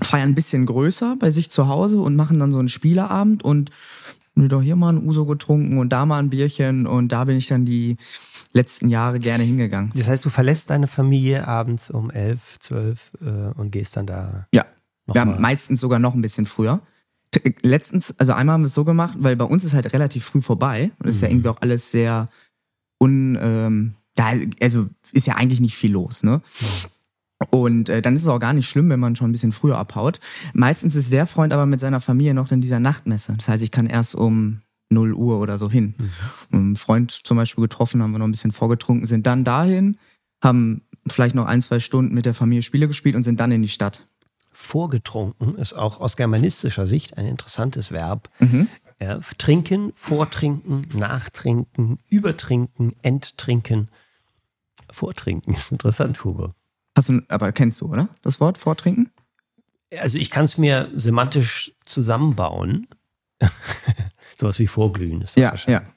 [0.00, 3.70] feiern ein bisschen größer bei sich zu Hause und machen dann so einen Spieleabend und
[4.36, 7.36] mir doch hier mal ein Uso getrunken und da mal ein Bierchen und da bin
[7.36, 7.96] ich dann die
[8.52, 9.92] letzten Jahre gerne hingegangen.
[9.94, 14.46] Das heißt, du verlässt deine Familie abends um elf, zwölf äh, und gehst dann da.
[14.54, 14.64] Ja.
[15.12, 16.80] Wir haben meistens sogar noch ein bisschen früher.
[17.30, 20.24] T- Letztens, also einmal haben wir es so gemacht, weil bei uns ist halt relativ
[20.24, 22.28] früh vorbei und ist ja irgendwie auch alles sehr
[22.98, 26.40] un, ähm, ja, also ist ja eigentlich nicht viel los, ne?
[27.50, 29.76] Und äh, dann ist es auch gar nicht schlimm, wenn man schon ein bisschen früher
[29.76, 30.20] abhaut.
[30.54, 33.34] Meistens ist der Freund aber mit seiner Familie noch in dieser Nachtmesse.
[33.36, 35.94] Das heißt, ich kann erst um 0 Uhr oder so hin.
[36.50, 39.98] Einen Freund zum Beispiel getroffen, haben wir noch ein bisschen vorgetrunken, sind dann dahin,
[40.42, 43.62] haben vielleicht noch ein, zwei Stunden mit der Familie Spiele gespielt und sind dann in
[43.62, 44.06] die Stadt.
[44.52, 48.30] Vorgetrunken ist auch aus germanistischer Sicht ein interessantes Verb.
[48.38, 48.68] Mhm.
[49.00, 53.90] Ja, trinken, vortrinken, nachtrinken, übertrinken, enttrinken.
[54.90, 56.54] Vortrinken ist interessant, Hugo.
[56.96, 58.08] Hast du, aber kennst du, oder?
[58.22, 59.10] Das Wort Vortrinken?
[60.00, 62.88] Also ich kann es mir semantisch zusammenbauen.
[64.36, 65.88] Sowas wie vorglühen ist das Ja, wahrscheinlich.
[65.88, 65.94] ja.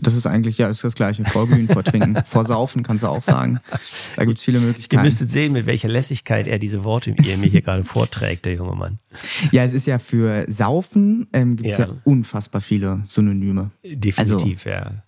[0.00, 1.24] Das ist eigentlich, ja, ist das gleiche.
[1.24, 3.60] Vorglühen, vortrinken, vorsaufen kannst du auch sagen.
[4.16, 5.02] Da gibt's viele Ihr Möglichkeiten.
[5.02, 8.54] müsstet sehen, mit welcher Lässigkeit er diese Worte, die er mir hier gerade vorträgt, der
[8.54, 8.98] junge Mann.
[9.52, 11.86] Ja, es ist ja für Saufen ähm, gibt's ja.
[11.86, 11.96] Ja.
[12.04, 13.70] unfassbar viele Synonyme.
[13.84, 15.02] Definitiv, ja.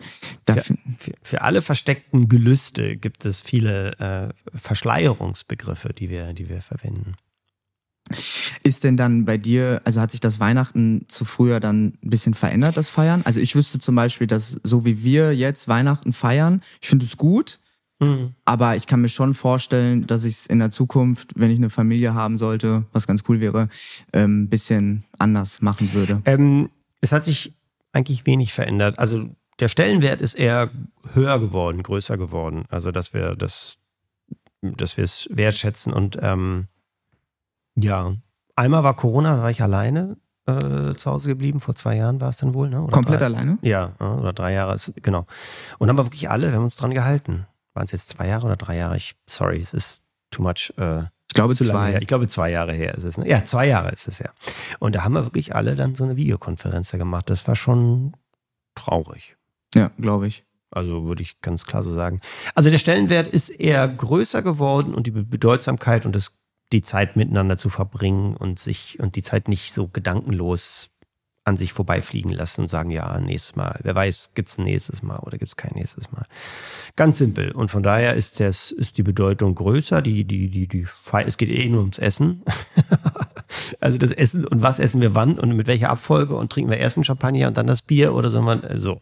[0.45, 6.61] Dafür, Für, für alle versteckten Gelüste gibt es viele äh, Verschleierungsbegriffe, die wir, die wir
[6.61, 7.15] verwenden.
[8.63, 12.33] Ist denn dann bei dir, also hat sich das Weihnachten zu früher dann ein bisschen
[12.33, 13.21] verändert, das Feiern?
[13.25, 17.17] Also ich wüsste zum Beispiel, dass so wie wir jetzt Weihnachten feiern, ich finde es
[17.17, 17.59] gut,
[18.45, 21.69] aber ich kann mir schon vorstellen, dass ich es in der Zukunft, wenn ich eine
[21.69, 23.69] Familie haben sollte, was ganz cool wäre,
[24.11, 26.19] ein bisschen anders machen würde.
[26.25, 26.71] Ähm,
[27.01, 27.53] es hat sich
[27.93, 28.97] eigentlich wenig verändert.
[28.97, 30.71] Also der Stellenwert ist eher
[31.13, 32.65] höher geworden, größer geworden.
[32.69, 33.77] Also dass wir das,
[34.61, 36.67] dass wir es wertschätzen und ähm,
[37.75, 38.13] ja,
[38.55, 41.59] einmal war Corona, da war ich alleine äh, zu Hause geblieben.
[41.59, 42.81] Vor zwei Jahren war es dann wohl, ne?
[42.81, 43.25] Oder Komplett drei?
[43.25, 43.57] alleine?
[43.61, 45.25] Ja, oder drei Jahre, ist, genau.
[45.79, 47.45] Und haben wir wirklich alle, wir haben uns dran gehalten.
[47.73, 48.97] Waren es jetzt zwei Jahre oder drei Jahre?
[48.97, 50.73] Ich, sorry, es ist too much.
[50.77, 51.97] Äh, Ich glaube zwei.
[52.01, 53.17] Ich glaube, zwei Jahre her ist es.
[53.17, 53.27] Ne?
[53.29, 54.29] Ja, zwei Jahre ist es ja.
[54.79, 57.29] Und da haben wir wirklich alle dann so eine Videokonferenz da gemacht.
[57.29, 58.13] Das war schon
[58.75, 59.37] traurig.
[59.73, 60.43] Ja, glaube ich.
[60.73, 62.19] Also würde ich ganz klar so sagen.
[62.55, 66.33] Also der Stellenwert ist eher größer geworden und die Be- Bedeutsamkeit und das,
[66.71, 70.91] die Zeit miteinander zu verbringen und sich und die Zeit nicht so gedankenlos
[71.43, 73.79] an sich vorbeifliegen lassen und sagen, ja, nächstes Mal.
[73.81, 76.25] Wer weiß, gibt's ein nächstes Mal oder gibt's kein nächstes Mal.
[76.95, 77.51] Ganz simpel.
[77.51, 80.03] Und von daher ist das, ist die Bedeutung größer.
[80.03, 80.87] Die, die, die, die,
[81.25, 82.43] es geht eh nur ums Essen.
[83.79, 86.77] also das Essen und was essen wir wann und mit welcher Abfolge und trinken wir
[86.77, 88.41] erst ein Champagner und dann das Bier oder so.
[88.41, 89.01] Man, so.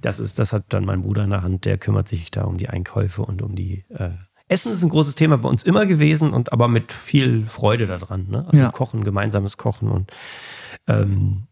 [0.00, 2.56] Das ist, das hat dann mein Bruder in der Hand, der kümmert sich da um
[2.56, 4.10] die Einkäufe und um die, äh,
[4.54, 8.28] Essen ist ein großes Thema bei uns immer gewesen und aber mit viel Freude daran,
[8.28, 8.44] ne?
[8.46, 8.70] Also Ja.
[8.70, 10.10] Kochen, gemeinsames Kochen und
[10.86, 11.42] ähm,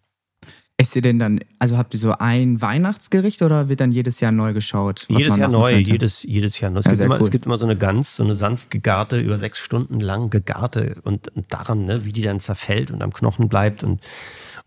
[0.78, 4.32] Esst ihr denn dann, also habt ihr so ein Weihnachtsgericht oder wird dann jedes Jahr
[4.32, 5.06] neu geschaut?
[5.08, 5.90] Jedes Jahr neu, könnte?
[5.92, 6.80] jedes, jedes Jahr neu.
[6.80, 7.22] Es, Ja, gibt immer, cool.
[7.22, 10.96] es gibt immer so eine Gans, so eine sanft gegarte, über sechs Stunden lang gegarte
[11.04, 14.00] und, und daran, ne, wie die dann zerfällt und am Knochen bleibt und,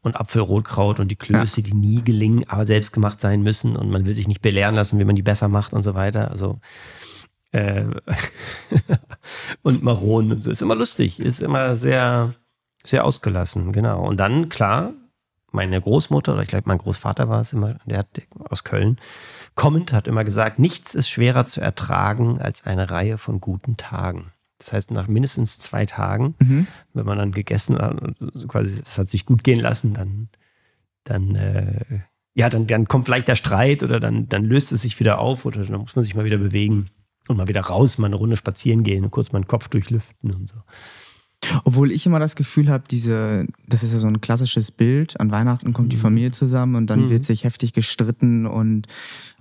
[0.04, 4.06] und Apfelrotkraut und die Klöße, die nie gelingen, aber selbst gemacht sein müssen und man
[4.06, 6.32] will sich nicht belehren lassen, wie man die besser macht und so weiter.
[6.32, 6.60] Also
[7.56, 7.86] äh,
[9.62, 10.52] und Maronen und so.
[10.52, 12.34] Ist immer lustig, ist immer sehr,
[12.84, 14.06] sehr ausgelassen, genau.
[14.06, 14.92] Und dann, klar,
[15.52, 18.08] meine Großmutter, oder ich glaube, mein Großvater war es immer, der hat
[18.50, 18.98] aus Köln,
[19.56, 24.32] kommend hat immer gesagt, nichts ist schwerer zu ertragen als eine Reihe von guten Tagen.
[24.58, 26.36] Das heißt, nach mindestens zwei Tagen,
[26.94, 30.30] wenn man dann gegessen hat und quasi es hat sich gut gehen lassen, dann,
[31.04, 32.02] dann, äh,
[32.34, 35.46] ja, dann, dann kommt vielleicht der Streit oder dann, dann löst es sich wieder auf
[35.46, 36.88] oder dann muss man sich mal wieder bewegen
[37.28, 40.32] und mal wieder raus, mal eine Runde spazieren gehen und kurz mal den Kopf durchlüften
[40.34, 40.58] und so.
[41.64, 45.30] Obwohl ich immer das Gefühl habe, diese, das ist ja so ein klassisches Bild, an
[45.32, 45.92] Weihnachten kommt Mhm.
[45.92, 48.88] die Familie zusammen und dann wird sich heftig gestritten und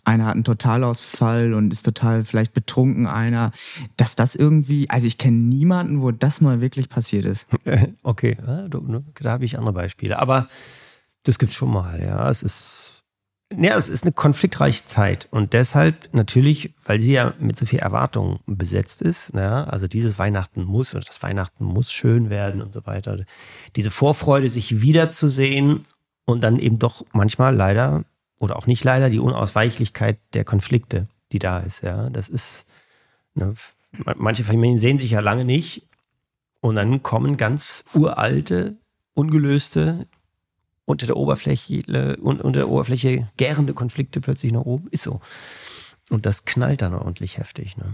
[0.05, 3.53] einer hat einen Totalausfall und ist total vielleicht betrunken, einer,
[3.97, 7.47] dass das irgendwie, also ich kenne niemanden, wo das mal wirklich passiert ist.
[8.03, 8.69] Okay, ne,
[9.21, 10.19] da habe ich andere Beispiele.
[10.19, 10.49] Aber
[11.23, 12.29] das gibt's schon mal, ja.
[12.29, 12.94] Es ist,
[13.59, 15.29] ja, es ist eine konfliktreiche Zeit.
[15.31, 20.19] Und deshalb natürlich, weil sie ja mit so viel Erwartung besetzt ist, ja, also dieses
[20.19, 23.25] Weihnachten muss oder das Weihnachten muss schön werden und so weiter.
[23.77, 25.85] Diese Vorfreude, sich wiederzusehen
[26.25, 28.05] und dann eben doch manchmal leider
[28.39, 32.11] oder auch nicht leider die Unausweichlichkeit der Konflikte, die da ist, ja.
[32.11, 32.67] Das ist,
[33.35, 33.55] ne,
[34.17, 35.87] manche Familien sehen sich ja lange nicht
[36.61, 38.77] und dann kommen ganz uralte,
[39.15, 40.07] ungelöste,
[40.87, 41.81] unter der Oberfläche,
[42.21, 44.89] un- unter der Oberfläche gärende Konflikte plötzlich nach oben.
[44.91, 45.21] Ist so.
[46.11, 47.77] Und das knallt dann ordentlich heftig.
[47.77, 47.85] Ne?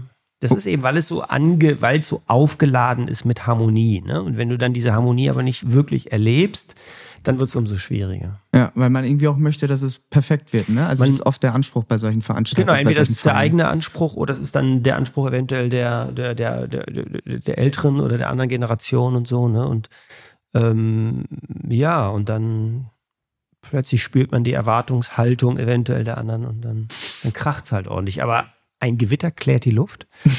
[0.41, 4.01] Das ist eben, weil es so ange, weil es so aufgeladen ist mit Harmonie.
[4.01, 4.21] Ne?
[4.21, 6.75] Und wenn du dann diese Harmonie aber nicht wirklich erlebst,
[7.23, 8.39] dann wird es umso schwieriger.
[8.53, 10.87] Ja, weil man irgendwie auch möchte, dass es perfekt wird, ne?
[10.87, 12.65] Also Man- das ist oft der Anspruch bei solchen Veranstaltungen.
[12.69, 16.05] Genau, entweder das ist der eigene Anspruch oder es ist dann der Anspruch eventuell der,
[16.11, 19.67] der, der, der, der, der älteren oder der anderen Generation und so, ne?
[19.67, 19.89] Und
[20.53, 21.25] ähm,
[21.67, 22.89] ja, und dann
[23.61, 26.87] plötzlich spürt man die Erwartungshaltung eventuell der anderen und dann,
[27.23, 28.23] dann kracht es halt ordentlich.
[28.23, 28.45] Aber
[28.79, 30.07] ein Gewitter klärt die Luft.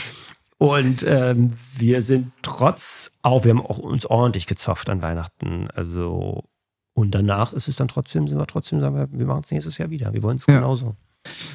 [0.59, 5.69] Und ähm, wir sind trotz, auch wir haben auch uns ordentlich gezofft an Weihnachten.
[5.75, 6.45] Also,
[6.95, 9.79] und danach ist es dann trotzdem, sind wir trotzdem, sagen wir, wir machen es nächstes
[9.79, 10.13] Jahr wieder.
[10.13, 10.55] Wir wollen es Ja.
[10.61, 10.95] genauso.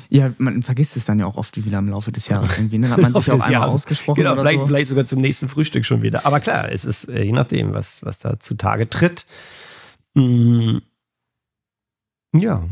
[0.09, 2.77] Ja, man vergisst es dann ja auch oft wieder im Laufe des Jahres irgendwie.
[2.77, 2.87] Ne?
[2.87, 3.73] Dann hat man sich auch einmal Jahres.
[3.73, 4.67] ausgesprochen Genau, oder vielleicht, so.
[4.67, 6.25] vielleicht sogar zum nächsten Frühstück schon wieder.
[6.25, 9.25] Aber klar, es ist äh, je nachdem, was, was da zutage tritt.
[10.13, 10.77] Mm,
[12.33, 12.67] ja,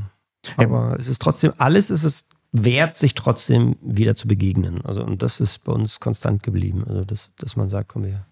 [0.58, 4.82] aber es ist trotzdem, alles ist es wert, sich trotzdem wieder zu begegnen.
[4.86, 6.86] Also, und das ist bei uns konstant geblieben.
[6.88, 8.26] Also, das, dass man sagt, komm her.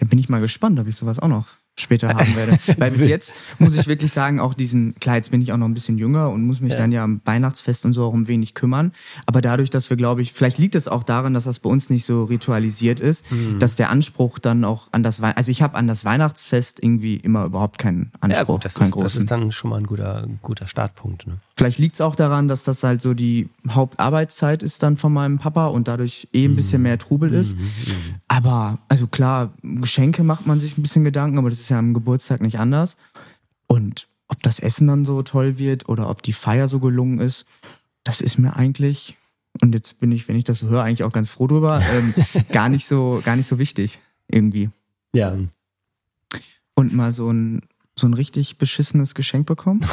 [0.00, 1.48] Ja, bin ich mal gespannt, ob ich sowas auch noch
[1.80, 2.58] später haben werde.
[2.78, 5.66] Weil bis jetzt muss ich wirklich sagen, auch diesen, klar, jetzt bin ich auch noch
[5.66, 8.54] ein bisschen jünger und muss mich dann ja am Weihnachtsfest und so auch um wenig
[8.54, 8.92] kümmern.
[9.26, 11.90] Aber dadurch, dass wir, glaube ich, vielleicht liegt es auch daran, dass das bei uns
[11.90, 13.58] nicht so ritualisiert ist, Mhm.
[13.58, 17.16] dass der Anspruch dann auch an das Weihnachten, also ich habe an das Weihnachtsfest irgendwie
[17.16, 19.20] immer überhaupt keinen Anspruch, Ja, gut, das keinen ist, das großen.
[19.22, 21.26] ist dann schon mal ein guter, guter Startpunkt.
[21.26, 21.38] Ne?
[21.58, 25.40] Vielleicht liegt es auch daran, dass das halt so die Hauptarbeitszeit ist dann von meinem
[25.40, 27.56] Papa und dadurch eh ein bisschen mehr Trubel ist.
[28.28, 31.94] Aber, also klar, Geschenke macht man sich ein bisschen Gedanken, aber das ist ja am
[31.94, 32.96] Geburtstag nicht anders.
[33.66, 37.44] Und ob das Essen dann so toll wird oder ob die Feier so gelungen ist,
[38.04, 39.16] das ist mir eigentlich,
[39.60, 42.14] und jetzt bin ich, wenn ich das so höre, eigentlich auch ganz froh drüber, ähm,
[42.52, 44.70] gar nicht so, gar nicht so wichtig irgendwie.
[45.12, 45.36] Ja,
[46.76, 47.62] Und mal so ein,
[47.98, 49.84] so ein richtig beschissenes Geschenk bekommen.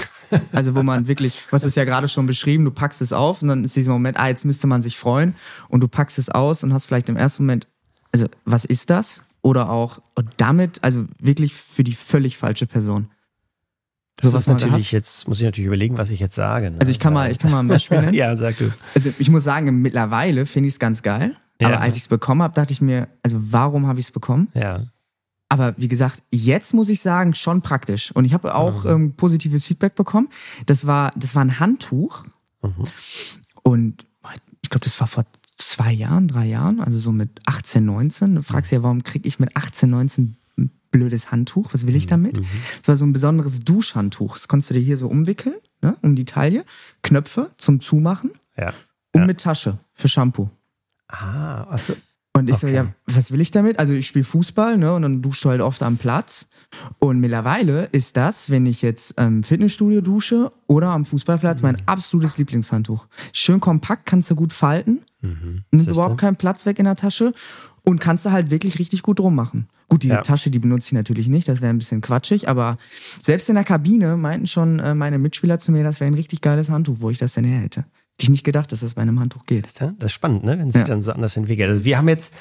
[0.51, 3.47] Also wo man wirklich, was ist ja gerade schon beschrieben, du packst es auf und
[3.47, 5.35] dann ist dieser Moment, ah, jetzt müsste man sich freuen
[5.69, 7.67] und du packst es aus und hast vielleicht im ersten Moment,
[8.11, 9.23] also was ist das?
[9.41, 13.09] Oder auch und damit, also wirklich für die völlig falsche Person.
[14.17, 16.71] das Sowas ist natürlich jetzt, muss ich natürlich überlegen, was ich jetzt sage.
[16.71, 16.77] Ne?
[16.79, 18.13] Also ich kann mal, ich kann mal ein Beispiel nennen.
[18.15, 18.71] ja, sag du.
[18.95, 21.35] Also ich muss sagen, mittlerweile finde ich es ganz geil.
[21.61, 21.67] Ja.
[21.67, 24.49] Aber als ich es bekommen habe, dachte ich mir, also warum habe ich es bekommen?
[24.53, 24.85] Ja.
[25.49, 28.11] Aber wie gesagt, jetzt muss ich sagen, schon praktisch.
[28.11, 28.89] Und ich habe auch Mhm.
[28.89, 30.27] ähm, positives Feedback bekommen.
[30.65, 32.25] Das war, das war ein Handtuch.
[32.63, 32.73] Mhm.
[33.63, 34.05] Und
[34.61, 35.25] ich glaube, das war vor
[35.57, 38.35] zwei Jahren, drei Jahren, also so mit 18, 19.
[38.35, 41.73] Du fragst ja, warum kriege ich mit 18, 19 ein blödes Handtuch?
[41.73, 41.87] Was Mhm.
[41.87, 42.37] will ich damit?
[42.39, 44.33] Das war so ein besonderes Duschhandtuch.
[44.35, 46.65] Das konntest du dir hier so umwickeln, ne, um die Taille.
[47.03, 48.73] Knöpfe zum Zumachen Ja.
[49.13, 49.27] und Ja.
[49.27, 50.49] mit Tasche für Shampoo.
[51.07, 51.93] Ah, also,
[52.37, 52.75] Und ich so, Okay.
[52.75, 53.79] ja, was will ich damit?
[53.79, 54.93] Also ich spiele Fußball, ne?
[54.93, 56.49] Und dann duschst du halt oft am Platz.
[56.99, 62.37] Und mittlerweile ist das, wenn ich jetzt im Fitnessstudio dusche oder am Fußballplatz, mein absolutes
[62.37, 63.07] Lieblingshandtuch.
[63.31, 65.01] Schön kompakt, kannst du gut falten.
[65.21, 65.91] Nimmt Siehste.
[65.91, 67.33] überhaupt keinen Platz weg in der Tasche
[67.83, 69.67] und kannst du halt wirklich richtig gut drum machen.
[69.87, 70.21] Gut, diese Ja.
[70.21, 72.77] Tasche, die benutze ich natürlich nicht, das wäre ein bisschen quatschig, aber
[73.23, 76.41] selbst in der Kabine meinten schon äh, meine Mitspieler zu mir, das wäre ein richtig
[76.41, 77.85] geiles Handtuch, wo ich das denn her hätte.
[78.19, 79.65] Ich nicht gedacht, dass das bei einem Handtuch geht.
[79.81, 80.57] Das ist spannend, ne?
[80.57, 80.87] wenn es sich Ja.
[80.87, 81.69] dann so anders entwickelt.
[81.69, 82.33] Also wir haben jetzt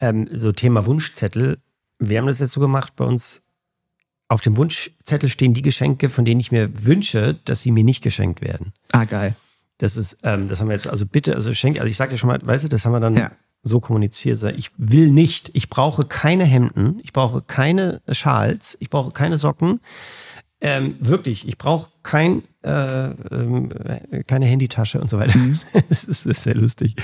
[0.00, 1.58] ähm, so Thema Wunschzettel.
[1.98, 3.42] Wir haben das jetzt so gemacht bei uns.
[4.30, 8.02] Auf dem Wunschzettel stehen die Geschenke, von denen ich mir wünsche, dass sie mir nicht
[8.02, 8.72] geschenkt werden.
[8.92, 9.34] Ah, geil.
[9.78, 12.18] Das ist, ähm, das haben wir jetzt, also bitte, also schenk, also ich sag dir
[12.18, 13.30] schon mal, weißt du, das haben wir dann Ja.
[13.62, 14.42] so kommuniziert.
[14.56, 19.80] Ich will nicht, ich brauche keine Hemden, ich brauche keine Schals, ich brauche keine Socken.
[20.60, 25.38] Ähm, wirklich, ich brauche kein, äh, ähm, äh, keine Handytasche und so weiter.
[25.72, 26.96] Das, ist, das ist sehr lustig.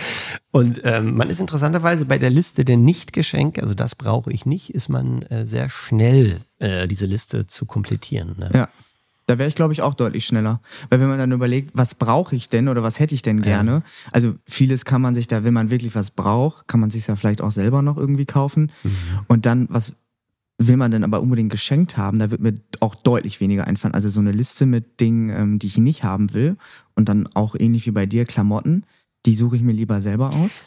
[0.50, 4.74] Und ähm, man ist interessanterweise bei der Liste der Nicht-Geschenke, also das brauche ich nicht,
[4.74, 8.34] ist man äh, sehr schnell, äh, diese Liste zu komplettieren.
[8.38, 8.50] Ne?
[8.52, 8.68] Ja.
[9.26, 10.60] Da wäre ich, glaube ich, auch deutlich schneller.
[10.90, 13.82] Weil wenn man dann überlegt, was brauche ich denn oder was hätte ich denn gerne?
[14.12, 17.16] Also vieles kann man sich da, wenn man wirklich was braucht, kann man sich ja
[17.16, 18.70] vielleicht auch selber noch irgendwie kaufen.
[19.26, 19.94] Und dann, was
[20.58, 22.18] will man denn aber unbedingt geschenkt haben?
[22.18, 23.94] Da wird mir auch deutlich weniger einfallen.
[23.94, 26.56] Also so eine Liste mit Dingen, ähm, die ich nicht haben will.
[26.94, 28.84] Und dann auch ähnlich wie bei dir, Klamotten,
[29.26, 30.64] die suche ich mir lieber selber aus.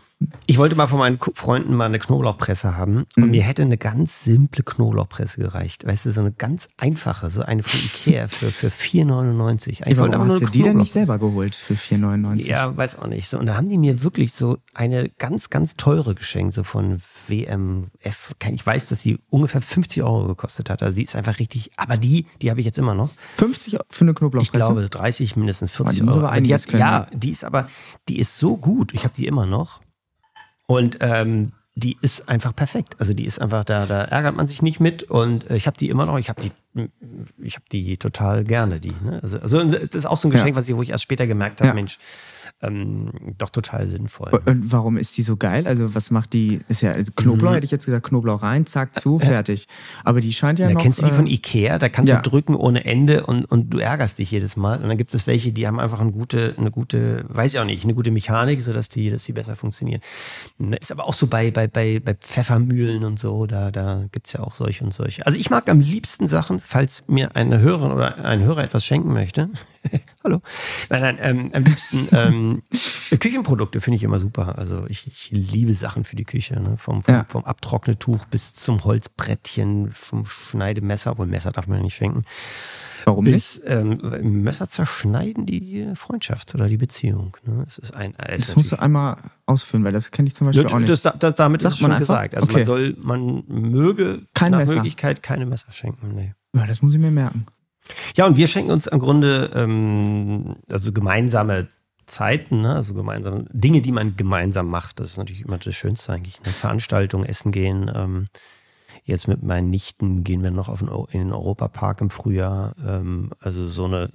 [0.47, 3.31] Ich wollte mal von meinen Freunden mal eine Knoblauchpresse haben und Mhm.
[3.31, 5.85] mir hätte eine ganz simple Knoblauchpresse gereicht.
[5.85, 9.69] Weißt du, so eine ganz einfache, so eine von Ikea für, für 4,99.
[9.69, 12.47] Ich Ey, wollte warum hast du die denn nicht selber geholt für 4,99?
[12.47, 13.29] Ja, weiß auch nicht.
[13.29, 16.99] So, und da haben die mir wirklich so eine ganz, ganz teure geschenkt, so von
[17.27, 18.33] WMF.
[18.51, 20.81] Ich weiß, dass die ungefähr 50 Euro gekostet hat.
[20.81, 23.09] Also die ist einfach richtig, aber die, die habe ich jetzt immer noch.
[23.37, 24.45] 50 für eine Knoblauchpresse?
[24.45, 26.25] Ich glaube 30, mindestens 40 die muss Euro.
[26.27, 27.67] Aber die hat, ja, die ist aber,
[28.09, 28.93] die ist so gut.
[28.95, 29.81] Ich habe die immer noch.
[30.67, 32.95] Und ähm, die ist einfach perfekt.
[32.99, 35.03] Also die ist einfach, da, da ärgert man sich nicht mit.
[35.03, 36.17] Und äh, ich habe die immer noch.
[36.17, 36.51] Ich habe die,
[37.41, 38.79] ich habe die total gerne.
[38.79, 38.93] Die.
[39.03, 39.19] Ne?
[39.21, 40.55] Also, also das ist auch so ein Geschenk, Ja.
[40.55, 41.73] was ich, wo ich erst später gemerkt habe, Ja.
[41.73, 41.99] Mensch,
[42.61, 44.31] ähm, doch total sinnvoll.
[44.45, 45.67] Und warum ist die so geil?
[45.67, 46.59] Also was macht die?
[46.67, 49.67] Ist ja also Knoblauch hätte ich jetzt gesagt Knoblauch rein, zack zu, fertig.
[50.03, 50.81] Aber die scheint ja Da noch.
[50.81, 52.19] kennst du die äh, von Ikea, da kannst ja.
[52.19, 54.81] du drücken ohne Ende und, und du ärgerst dich jedes Mal.
[54.81, 57.65] Und dann gibt es welche, die haben einfach eine gute, eine gute, weiß ich auch
[57.65, 60.01] nicht, eine gute Mechanik, sodass die, dass die besser funktionieren.
[60.57, 64.33] Ne, Ist aber auch so bei, bei, bei, bei Pfeffermühlen und so, da, da gibt's
[64.33, 65.25] ja auch solche und solche.
[65.27, 69.13] Also ich mag am liebsten Sachen, falls mir eine Hörerin oder ein Hörer etwas schenken
[69.13, 69.49] möchte.
[70.23, 70.41] Hallo.
[70.89, 72.63] Nein, nein, ähm, am liebsten ähm,
[73.19, 74.57] Küchenprodukte finde ich immer super.
[74.57, 76.77] Also ich, ich liebe Sachen für die Küche, ne?
[76.77, 77.23] vom, vom, Ja.
[77.29, 82.23] vom Abtrocknetuch bis zum Holzbrettchen, vom Schneidemesser, obwohl Messer darf man ja nicht schenken.
[83.05, 83.33] Warum nicht?
[83.35, 87.37] Bis ähm, Messer zerschneiden die Freundschaft oder die Beziehung.
[87.45, 87.63] Ne?
[87.67, 90.67] Es ist ein, es Das musst du einmal ausführen, weil das kenne ich zum Beispiel
[90.67, 90.89] auch nicht.
[91.05, 91.99] das, das, damit Sagt ist schon einfach?
[91.99, 92.35] gesagt.
[92.35, 92.57] Also Okay.
[92.57, 94.75] man soll, man möge Kein nach Messer.
[94.75, 96.15] Möglichkeit keine Messer schenken.
[96.15, 96.33] Nee.
[96.55, 97.45] ja, das muss ich mir merken.
[98.15, 101.67] Ja, und wir schenken uns im Grunde ähm, also gemeinsame
[102.07, 102.75] Zeiten, ne?
[102.75, 104.99] also gemeinsame Dinge, die man gemeinsam macht.
[104.99, 106.41] Das ist natürlich immer das Schönste eigentlich.
[106.43, 106.51] Ne?
[106.51, 107.91] Veranstaltungen, Essen gehen.
[107.93, 108.25] Ähm,
[109.03, 112.75] jetzt mit meinen Nichten gehen wir noch auf den, in den Europapark im Frühjahr.
[112.83, 114.09] Ähm, also so eine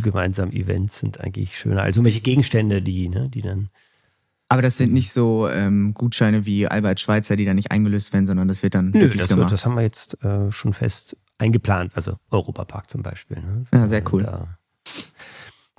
[0.00, 1.82] gemeinsamen Events sind eigentlich schöner.
[1.82, 3.70] Also welche Gegenstände, die, ne, die dann
[4.48, 8.26] Aber das sind nicht so ähm, Gutscheine wie Albert Schweitzer, die dann nicht eingelöst werden,
[8.26, 9.52] sondern das wird dann Nö, das, wird, gemacht.
[9.52, 11.96] das haben wir jetzt äh, schon fest eingeplant.
[11.96, 13.38] Also Europapark zum Beispiel.
[13.38, 13.66] Ne?
[13.72, 14.22] Ja, sehr cool.
[14.22, 14.58] Da,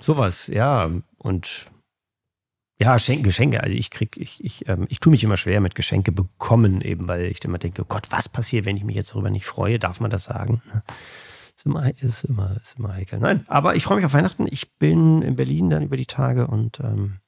[0.00, 0.90] sowas, ja.
[1.18, 1.70] Und
[2.78, 3.62] ja, Schenke, Geschenke.
[3.62, 7.08] Also ich krieg, ich, ich, ähm, ich tue mich immer schwer mit Geschenke bekommen, eben
[7.08, 9.78] weil ich immer denke, oh Gott, was passiert, wenn ich mich jetzt darüber nicht freue?
[9.78, 10.62] Darf man das sagen?
[10.72, 10.82] Ne?
[11.56, 13.20] Ist immer, ist immer, ist immer heikel.
[13.20, 14.46] Nein, aber ich freue mich auf Weihnachten.
[14.50, 17.20] Ich bin in Berlin dann über die Tage und ähm,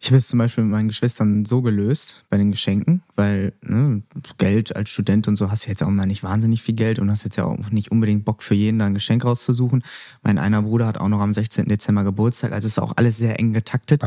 [0.00, 4.02] Ich habe es zum Beispiel mit meinen Geschwistern so gelöst bei den Geschenken, weil ne,
[4.38, 7.10] Geld als Student und so hast du jetzt auch mal nicht wahnsinnig viel Geld und
[7.10, 9.82] hast jetzt ja auch nicht unbedingt Bock für jeden da ein Geschenk rauszusuchen.
[10.22, 11.66] Mein einer Bruder hat auch noch am 16.
[11.66, 14.02] Dezember Geburtstag, also ist auch alles sehr eng getaktet.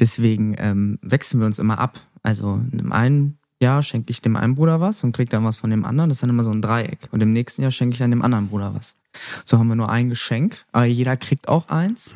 [0.00, 2.00] Deswegen ähm, wechseln wir uns immer ab.
[2.22, 5.70] Also im einen Jahr schenke ich dem einen Bruder was und krieg dann was von
[5.70, 6.10] dem anderen.
[6.10, 7.08] Das ist dann immer so ein Dreieck.
[7.12, 8.96] Und im nächsten Jahr schenke ich dann dem anderen Bruder was.
[9.44, 12.14] So haben wir nur ein Geschenk, aber jeder kriegt auch eins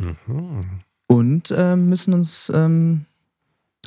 [1.06, 3.06] und ähm, müssen uns ähm,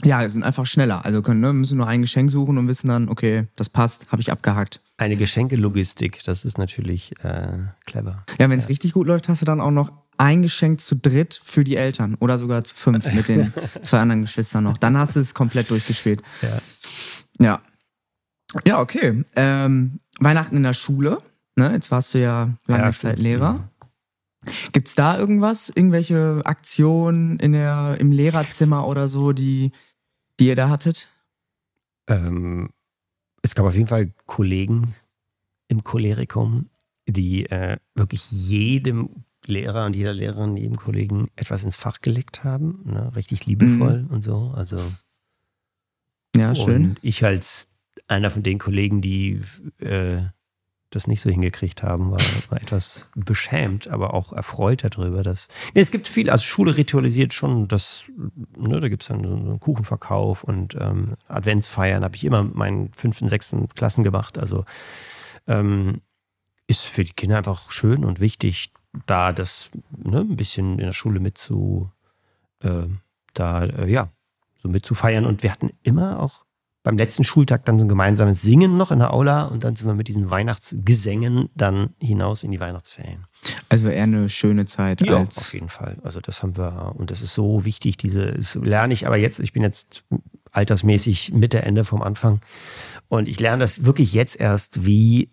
[0.03, 1.05] ja, wir sind einfach schneller.
[1.05, 4.21] Also können, ne, müssen nur ein Geschenk suchen und wissen dann, okay, das passt, habe
[4.21, 4.81] ich abgehakt.
[4.97, 8.25] eine Geschenkelogistik, das ist natürlich äh, clever.
[8.39, 11.39] Ja, wenn es richtig gut läuft, hast du dann auch noch ein Geschenk zu dritt
[11.41, 14.77] für die Eltern oder sogar zu fünf mit den zwei anderen Geschwistern noch.
[14.77, 16.21] Dann hast du es komplett durchgespielt.
[16.41, 16.59] Ja.
[17.41, 17.61] Ja.
[18.65, 19.23] Ja, okay.
[19.35, 21.19] Ähm, Weihnachten in der Schule.
[21.55, 21.71] Ne?
[21.73, 23.19] Jetzt warst du ja lange Ja, Zeit.
[23.19, 23.69] Lehrer.
[24.71, 29.71] Gibt's da irgendwas, irgendwelche Aktionen in der, im Lehrerzimmer oder so, die,
[30.39, 31.07] die ihr da hattet?
[32.07, 32.69] Ähm,
[33.41, 34.95] es gab auf jeden Fall Kollegen
[35.67, 36.69] im Cholerikum,
[37.07, 42.81] die äh, wirklich jedem Lehrer und jeder Lehrerin, jedem Kollegen etwas ins Fach gelegt haben.
[42.85, 43.15] Ne?
[43.15, 44.51] Richtig liebevoll und so.
[44.55, 44.77] Also
[46.35, 46.89] Ja, schön.
[46.89, 47.67] Und ich als
[48.07, 49.41] einer von den Kollegen, die
[49.79, 50.21] äh,
[50.89, 55.47] das nicht so hingekriegt haben, war, war etwas beschämt, aber auch erfreut darüber, dass.
[55.73, 58.05] Nee, es gibt viel, also Schule ritualisiert schon das,
[58.57, 62.91] ne, da gibt es dann so einen Kuchenverkauf und ähm, Adventsfeiern, habe ich immer meinen
[62.93, 64.37] fünften, sechsten Klassen gemacht.
[64.39, 64.65] Also
[65.47, 66.01] ähm,
[66.67, 68.71] ist für die Kinder einfach schön und wichtig,
[69.05, 71.91] da das ne, ein bisschen in der Schule mit zu,
[72.61, 72.87] äh,
[73.33, 74.09] da, äh, ja,
[74.55, 75.25] so mit zu feiern.
[75.25, 76.45] Und wir hatten immer auch
[76.83, 79.87] beim letzten Schultag dann so ein gemeinsames Singen noch in der Aula und dann sind
[79.87, 83.25] wir mit diesen Weihnachtsgesängen dann hinaus in die Weihnachtsferien.
[83.67, 85.37] Also eher eine schöne Zeit Ja, als.
[85.37, 85.97] auf jeden Fall.
[86.03, 89.39] Also das haben wir und das ist so wichtig, diese das lerne ich aber jetzt,
[89.39, 90.05] ich bin jetzt
[90.51, 92.39] altersmäßig Mitte, Ende vom Anfang
[93.07, 95.31] und ich lerne das wirklich jetzt erst, wie,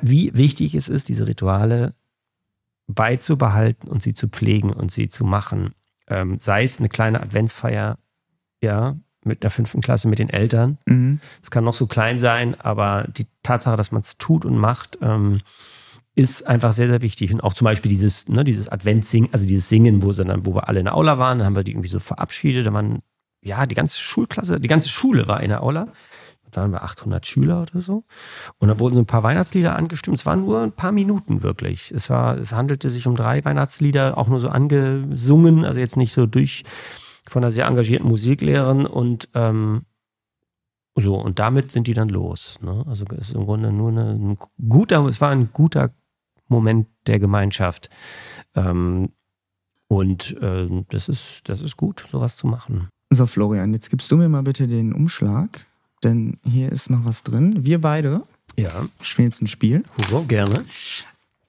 [0.00, 1.94] wie wichtig es ist, diese Rituale
[2.86, 5.74] beizubehalten und sie zu pflegen und sie zu machen.
[6.08, 7.98] Ähm, sei es eine kleine Adventsfeier,
[8.62, 10.78] ja, mit der fünften Klasse mit den Eltern.
[10.86, 11.20] Mhm.
[11.42, 14.98] Es kann noch so klein sein, aber die Tatsache, dass man es tut und macht,
[15.02, 15.40] ähm,
[16.16, 17.32] ist einfach sehr, sehr wichtig.
[17.32, 20.68] Und auch zum Beispiel dieses, ne, dieses Adventssingen, also dieses Singen, wo, dann, wo wir
[20.68, 22.66] alle in der Aula waren, dann haben wir die irgendwie so verabschiedet.
[22.66, 23.02] Da waren,
[23.42, 25.88] ja, die ganze Schulklasse, die ganze Schule war in der Aula.
[26.50, 28.04] Da waren wir 800 Schüler oder so.
[28.58, 30.16] Und dann wurden so ein paar Weihnachtslieder angestimmt.
[30.16, 31.90] Es waren nur ein paar Minuten wirklich.
[31.90, 36.14] Es, war, es handelte sich um drei Weihnachtslieder, auch nur so angesungen, also jetzt nicht
[36.14, 36.62] so durch
[37.28, 39.82] von einer sehr engagierten Musiklehrerin und ähm,
[40.98, 42.56] so, und damit sind die dann los.
[42.62, 42.82] Ne?
[42.86, 45.90] Also es ist im Grunde nur eine, ein guter, es war ein guter
[46.48, 47.90] Moment der Gemeinschaft.
[48.54, 49.10] Ähm,
[49.88, 52.88] und äh, das, ist, das ist gut, sowas zu machen.
[53.10, 55.66] So, Florian, jetzt gibst du mir mal bitte den Umschlag,
[56.02, 57.54] denn hier ist noch was drin.
[57.64, 58.22] Wir beide
[58.58, 58.70] Ja,
[59.02, 59.84] spielen jetzt ein Spiel.
[59.98, 60.64] Hugo, gerne.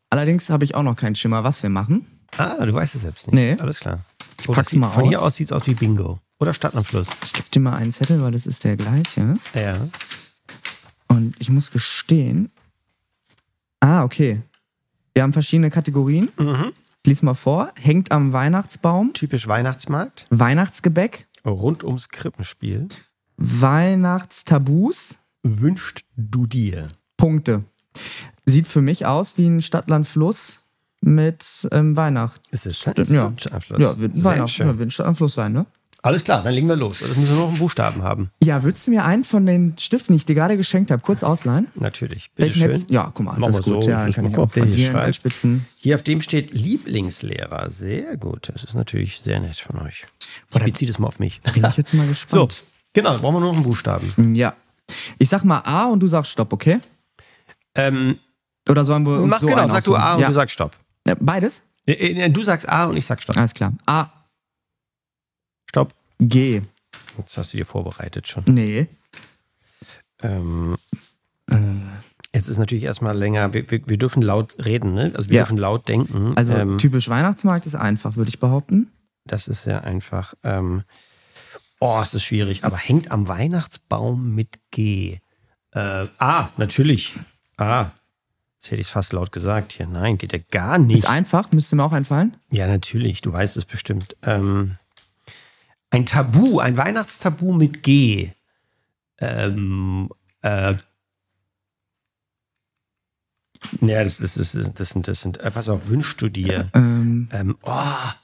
[0.09, 2.05] Allerdings habe ich auch noch keinen Schimmer, was wir machen.
[2.37, 3.35] Ah, du weißt es selbst nicht.
[3.35, 3.55] Nee.
[3.59, 4.03] Alles klar.
[4.39, 5.27] Ich pack's mal Von hier aus.
[5.27, 6.19] aus sieht es aus wie Bingo.
[6.39, 7.07] Oder Stadt am Fluss.
[7.23, 9.35] Ich gebe dir mal einen Zettel, weil das ist der gleiche.
[9.55, 9.87] Ja.
[11.07, 12.51] Und ich muss gestehen.
[13.79, 14.41] Ah, okay.
[15.13, 16.29] Wir haben verschiedene Kategorien.
[16.37, 16.73] Mhm.
[17.03, 17.71] Ich lese mal vor.
[17.75, 19.13] Hängt am Weihnachtsbaum.
[19.13, 20.25] Typisch Weihnachtsmarkt.
[20.29, 21.27] Weihnachtsgebäck.
[21.45, 22.87] Rund ums Krippenspiel.
[23.37, 25.19] Weihnachtstabus.
[25.43, 26.89] Wünscht du dir?
[27.15, 27.63] Punkte.
[28.45, 30.59] Sieht für mich aus wie ein Stadtland-Fluss
[31.01, 32.41] mit ähm, Weihnacht.
[32.51, 32.93] Ist es Ja,
[33.37, 33.79] Stadtfluss?
[33.79, 34.67] ja wird ein Sehr Weihnacht, schön.
[34.67, 35.65] ja, wird ein Stadtland-Fluss sein, ne?
[36.03, 36.99] Alles klar, dann legen wir los.
[36.99, 38.29] Das müssen wir noch einen Buchstaben haben.
[38.41, 41.23] Ja, würdest du mir einen von den Stiften, die ich dir gerade geschenkt habe, kurz
[41.23, 41.67] ausleihen?
[41.75, 42.29] Natürlich.
[42.35, 42.67] Bitte Welchen schön.
[42.71, 43.83] hättest- Ja, guck mal, Machen das ist gut.
[43.83, 43.89] so.
[43.89, 45.65] Ja, kann ich auch hier anspitzen.
[45.75, 47.69] Hier auf dem steht Lieblingslehrer.
[47.71, 48.49] Sehr gut.
[48.53, 50.05] Das ist natürlich sehr nett von euch.
[50.53, 51.41] Ich beziehe das mal auf mich.
[51.41, 52.63] Bin ich jetzt mal So, gespannt.
[52.93, 54.35] genau, dann brauchen wir nur noch einen Buchstaben.
[54.35, 54.53] Ja.
[55.17, 56.79] Ich sag mal A und du sagst Stopp, okay?
[57.75, 58.17] Ähm,
[58.69, 60.27] Oder sollen wir uns mach so genau, sag du A und ja.
[60.27, 60.71] du sagst Stopp.
[61.15, 61.63] Beides?
[61.85, 63.37] Äh, äh, Du sagst A und ich sag Stopp.
[63.37, 63.73] Alles klar.
[63.85, 64.07] A,
[65.69, 65.93] Stopp.
[66.19, 66.61] G.
[67.17, 68.43] Jetzt hast du dir vorbereitet schon.
[68.47, 68.87] Nee.
[70.21, 70.77] Ähm,
[72.33, 75.11] jetzt ist natürlich erstmal länger, wir, wir, wir dürfen laut reden, ne?
[75.15, 75.43] Also wir Ja.
[75.43, 76.33] dürfen laut denken.
[76.35, 78.91] Also ähm, typisch Weihnachtsmarkt ist einfach, würde ich behaupten.
[79.25, 80.33] das ist sehr einfach.
[80.43, 80.83] Ähm,
[81.79, 85.19] oh, es ist schwierig, aber hängt am Weihnachtsbaum mit G.
[85.71, 87.15] Äh, A, natürlich.
[87.57, 87.87] A.
[88.59, 89.85] Jetzt hätte ich es fast laut gesagt hier.
[89.87, 90.97] Nein, geht ja gar nicht.
[90.97, 92.35] Ist einfach, müsste mir auch einfallen.
[92.51, 94.15] Ja, natürlich, du weißt es bestimmt.
[94.23, 94.77] Ähm,
[95.89, 98.31] ein Tabu, ein Weihnachtstabu mit G.
[99.19, 100.09] Ähm,
[100.41, 100.75] äh,
[103.81, 106.69] ja, das, das, das, das sind, das sind, äh, pass auf, wünschst du dir?
[106.73, 107.73] Ähm, Ähm, oh,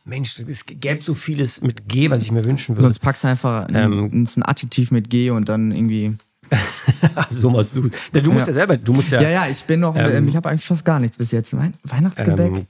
[0.05, 2.83] Mensch, es gäbe so vieles mit G, was ich mir wünschen würde.
[2.83, 6.15] sonst packst du einfach ein, Ähm, ein, ein Adjektiv mit G und dann irgendwie.
[7.29, 7.89] so machst du.
[8.11, 8.51] Du musst ja.
[8.51, 8.53] Ja.
[8.53, 10.85] selber, du musst ja, Ja, ja, ich bin noch, Ähm, ähm, ich habe eigentlich fast
[10.85, 11.55] gar nichts bis jetzt.
[11.55, 12.65] Wein Weihnachtsgebäck.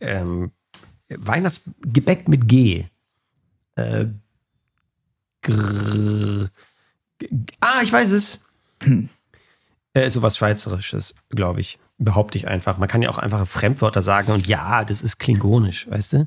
[0.00, 0.50] ähm,
[1.08, 2.84] ähm, Weihnachtsgebäck mit G.
[3.74, 4.06] Äh,
[5.42, 6.50] grrr,
[7.60, 8.40] ah, ich weiß es.
[9.94, 11.78] äh, sowas Schweizerisches, glaube ich.
[11.98, 12.78] Behaupte ich einfach.
[12.78, 16.18] Man kann ja auch einfach Fremdwörter sagen und ja, das ist klingonisch, weißt du?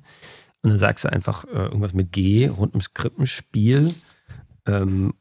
[0.62, 3.94] Und dann sagst du einfach äh, irgendwas mit G rund ums Krippenspiel.
[4.66, 5.14] Ähm,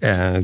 [0.00, 0.42] äh,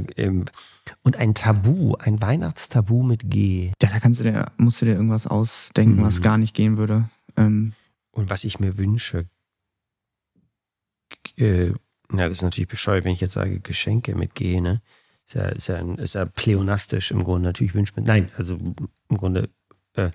[1.03, 3.73] und ein Tabu, ein Weihnachtstabu mit G.
[3.83, 6.23] ja, da kannst du dir, musst du dir irgendwas ausdenken, was Mhm.
[6.23, 7.09] gar nicht gehen würde.
[7.37, 7.73] Ähm,
[8.13, 9.27] Und was ich mir wünsche,
[11.39, 11.73] äh,
[12.11, 14.83] na, das ist natürlich bescheuert, wenn ich jetzt sage Geschenke mit G, ne?
[15.27, 17.49] Ist ja, ist ja, ein, ist ja pleonastisch im Grunde.
[17.49, 19.49] Natürlich wünscht man, nein, also im Grunde
[19.95, 20.11] äh,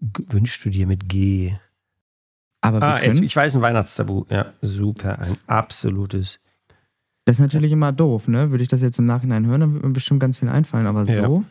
[0.00, 1.54] wünschst du dir mit G.
[2.62, 4.24] aber wir Ah, es, ich weiß, ein Weihnachtstabu.
[4.30, 6.38] Ja, super, ein absolutes.
[7.24, 8.50] Das ist natürlich immer doof, ne?
[8.50, 11.04] Würde ich das jetzt im Nachhinein hören, dann würde mir bestimmt ganz viel einfallen, aber
[11.04, 11.22] Ja.
[11.22, 11.44] so.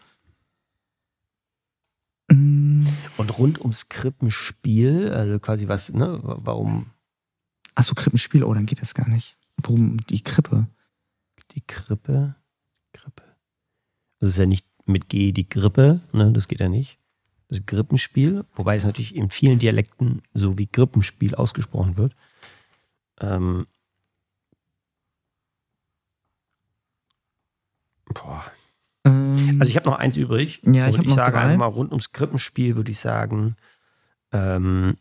[2.31, 2.85] Mm,
[3.17, 6.87] Und rund ums Krippenspiel, also quasi was, ne, warum
[7.75, 9.37] Achso, Krippenspiel, oh, dann geht das gar nicht.
[9.57, 10.67] Warum die Krippe?
[11.53, 12.35] die Krippe?
[14.19, 16.31] Das ist ja nicht mit G die Grippe, ne?
[16.31, 16.99] das geht ja nicht.
[17.49, 22.15] Das Grippenspiel, wobei es natürlich in vielen Dialekten so wie Grippenspiel ausgesprochen wird.
[23.19, 23.65] Ähm,
[28.13, 28.43] boah.
[29.05, 30.61] Ähm, Also ich habe noch eins übrig.
[30.65, 31.41] Ja, ich hab noch sage drei.
[31.41, 33.55] einfach mal rund ums Krippenspiel würde ich sagen,
[34.31, 34.97] ähm,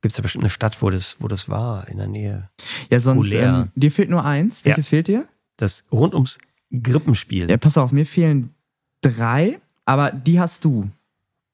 [0.00, 2.50] gibt es da bestimmt eine Stadt, wo das, wo das war, in der Nähe.
[2.90, 4.64] ja, sonst, ähm, dir fehlt nur eins.
[4.64, 5.26] Welches fehlt dir?
[5.56, 6.38] Das rund ums
[6.72, 7.48] Grippenspiel.
[7.50, 8.52] Ja, pass auf, mir fehlen
[9.00, 10.90] drei, aber die hast du,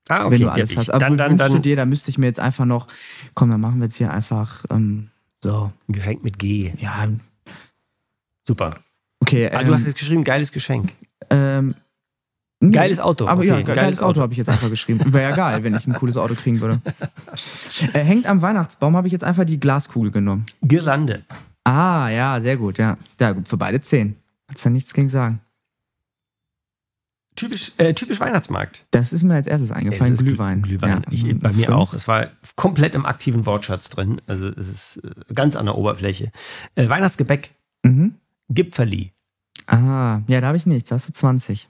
[0.09, 0.31] ah, okay.
[0.33, 0.91] wenn du ja, alles ich- hast.
[0.91, 2.89] Aber dann, dann, du dann dir, da müsste ich mir jetzt einfach noch,
[3.35, 5.11] komm, dann machen wir jetzt hier einfach ähm,
[5.45, 6.73] so, ein Geschenk mit G.
[6.81, 7.07] ja,
[8.49, 8.75] Super.
[9.21, 9.49] okay.
[9.53, 10.93] Ah, Ähm, du hast jetzt geschrieben, geiles Geschenk.
[11.31, 11.75] ähm,
[12.61, 14.21] nee, Geiles Auto, Aber okay, ja, ge- geiles geiles, Auto, Auto.
[14.23, 15.13] habe ich jetzt einfach geschrieben.
[15.13, 16.81] Wäre ja geil, wenn ich ein cooles Auto kriegen würde.
[17.93, 20.47] äh, hängt am Weihnachtsbaum, habe ich jetzt einfach die Glaskugel genommen.
[20.63, 21.23] Girlande.
[21.65, 22.97] Ah, ja, sehr gut, ja.
[23.21, 24.17] Ja, gut, für beide zehn.
[24.49, 25.41] Kannst ja nichts gegen sagen.
[27.37, 28.85] Typisch, äh, typisch Weihnachtsmarkt.
[28.91, 30.63] Das ist mir als erstes eingefallen, Es ist Glühwein.
[30.63, 30.91] Glühwein.
[30.91, 31.77] Ja, Ich, mm, bei mir fünf.
[31.77, 31.93] auch.
[31.95, 32.27] Es war
[32.57, 34.21] komplett im aktiven Wortschatz drin.
[34.27, 36.33] Also es ist äh, ganz an der Oberfläche.
[36.75, 37.51] Äh, Weihnachtsgebäck.
[37.85, 38.15] Mhm.
[38.49, 39.13] Gipferli.
[39.67, 41.69] Ah, ja, da habe ich nichts, da hast du 20.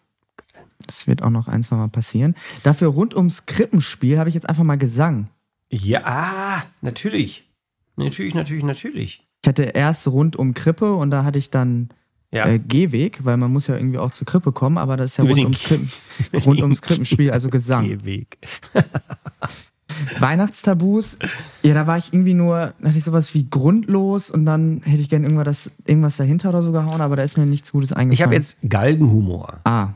[0.87, 2.35] Das wird auch noch ein, zwei Mal passieren.
[2.63, 5.29] Dafür rund ums Krippenspiel habe ich jetzt einfach mal Gesang.
[5.71, 7.51] Ja, natürlich.
[7.97, 9.27] Natürlich, natürlich, natürlich.
[9.43, 11.89] Ich hatte erst rund um Krippe und da hatte ich dann
[12.33, 12.47] Ja.
[12.47, 15.25] äh, Gehweg, weil man muss ja irgendwie auch zur Krippe kommen, aber das ist ja
[15.25, 15.91] rund ums, Krippen,
[16.45, 17.87] rund ums Krippenspiel, also Gesang.
[17.89, 18.39] Gehweg.
[20.19, 21.19] Weihnachtstabus,
[21.63, 25.01] ja, da war ich irgendwie nur, da hatte ich sowas wie grundlos und dann hätte
[25.01, 28.13] ich gerne irgendwas, irgendwas dahinter oder so gehauen, aber da ist mir nichts Gutes eingefallen.
[28.13, 29.61] Ich habe jetzt Galgenhumor.
[29.65, 29.91] Ah,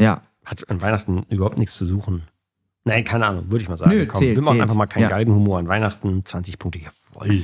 [0.00, 0.20] ja.
[0.44, 2.22] Hat an Weihnachten überhaupt nichts zu suchen.
[2.84, 3.90] Nein, keine Ahnung, würde ich mal sagen.
[3.90, 4.62] Nö, Komm, zählt, wir machen zählt.
[4.62, 5.08] einfach mal keinen Ja.
[5.10, 6.24] Galgenhumor an Weihnachten.
[6.24, 7.42] 20 Punkte, jawohl.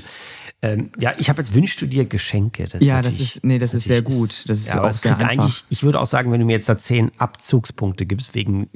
[0.62, 2.66] Ähm, ja, ich habe jetzt wünschst du dir Geschenke.
[2.66, 4.48] Das Ja, das ist- nee, das ist sehr gut.
[4.48, 5.28] Das ist ja, auch sehr einfach.
[5.28, 8.70] eigentlich, ich würde auch sagen, wenn du mir jetzt da 10 Abzugspunkte gibst, wegen,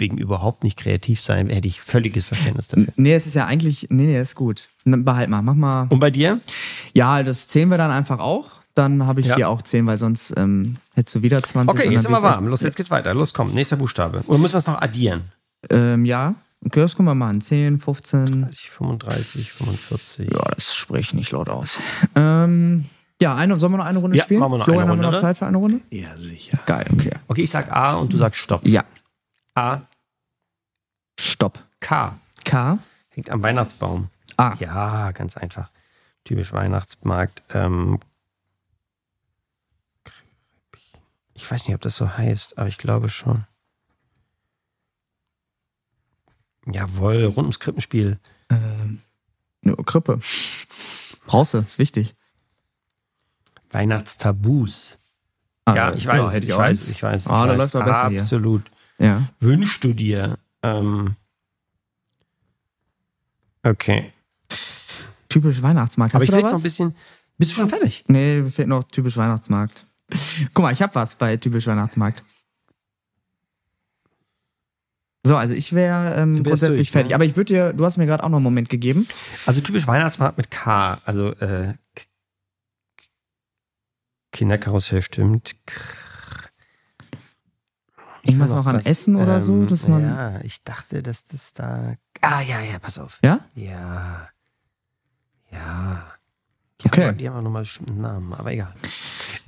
[0.00, 2.88] wegen überhaupt nicht kreativ sein, hätte ich völliges Verständnis dafür.
[2.96, 4.68] Nee, es ist ja eigentlich, nee, nee, ist gut.
[4.84, 5.86] Behalt mal, mach mal.
[5.90, 6.40] Und bei dir?
[6.94, 8.52] Ja, das zählen wir dann einfach auch.
[8.74, 9.36] Dann habe ich Ja.
[9.36, 11.68] hier auch 10, weil sonst ähm, hättest du wieder 20.
[11.78, 12.46] Okay, jetzt sind wir warm.
[12.46, 13.12] Los, jetzt geht's weiter.
[13.14, 14.22] Los, komm, nächster Buchstabe.
[14.26, 15.24] Oder müssen wir es noch addieren?
[15.70, 16.34] Ähm, ja,
[16.64, 17.40] okay, das können wir machen.
[17.40, 18.48] 10, 15.
[18.48, 20.30] 35, 45.
[20.32, 21.78] Ja, das spreche ich nicht laut aus.
[22.14, 22.84] Ähm,
[23.20, 24.40] ja, eine, sollen wir noch eine Runde Ja, spielen?
[24.40, 25.20] machen wir noch Florian, eine haben wir Runde, noch?
[25.22, 25.80] Zeit für eine Runde?
[25.90, 26.58] Ja, sicher.
[26.64, 27.10] Geil, okay.
[27.28, 28.66] Okay, ich sag A und du sagst Stopp.
[28.66, 28.84] Ja,
[29.60, 29.86] A,
[31.18, 31.62] stopp.
[31.80, 32.18] K.
[32.46, 32.78] K,
[33.10, 34.08] Hängt am Weihnachtsbaum.
[34.38, 34.54] A.
[34.58, 35.68] Ja, ganz einfach.
[36.24, 37.42] Typisch Weihnachtsmarkt.
[37.50, 38.00] Ähm,
[41.34, 43.44] ich weiß nicht, ob das so heißt, aber ich glaube schon.
[46.64, 48.18] Jawohl, rund ums Krippenspiel.
[49.60, 50.20] Nö, Krippe.
[51.26, 52.16] Brauchst du, ist wichtig.
[53.70, 54.98] Weihnachtstabus.
[55.66, 57.26] Ah, ja, ich weiß, hätte ich, auch weiß, ich weiß.
[57.26, 58.22] Ah, ich da läuft doch besser hier.
[59.00, 59.28] Ja.
[59.40, 60.38] Wünschst du dir?
[60.62, 61.16] Ähm,
[63.62, 64.12] okay.
[65.28, 66.12] Typisch Weihnachtsmarkt.
[66.14, 66.94] Hast Aber ich will jetzt noch ein bisschen.
[67.38, 68.04] Bist du schon fertig?
[68.08, 69.84] Nee, mir fehlt noch typisch Weihnachtsmarkt.
[70.54, 72.22] Guck mal, ich hab was bei typisch Weihnachtsmarkt.
[75.24, 77.10] So, also ich wäre ähm, grundsätzlich durch, fertig.
[77.10, 77.14] ne?
[77.14, 79.06] Aber ich würde dir, du hast mir gerade auch noch einen Moment gegeben.
[79.46, 81.00] Also typisch Weihnachtsmarkt mit K.
[81.04, 81.74] Also äh,
[84.32, 85.54] Kinderkarussell stimmt.
[85.66, 85.74] K-
[88.24, 91.52] Irgendwas noch am was, Essen oder so, ähm, dass man- Ja, ich dachte, dass das
[91.52, 91.94] da.
[92.20, 93.18] Ah, ja, ja, pass auf.
[93.24, 93.40] Ja?
[93.54, 94.28] Ja.
[95.50, 96.02] Ja.
[96.82, 97.06] Die Okay.
[97.08, 98.72] Haben, die haben auch nochmal bestimmten Namen, aber egal.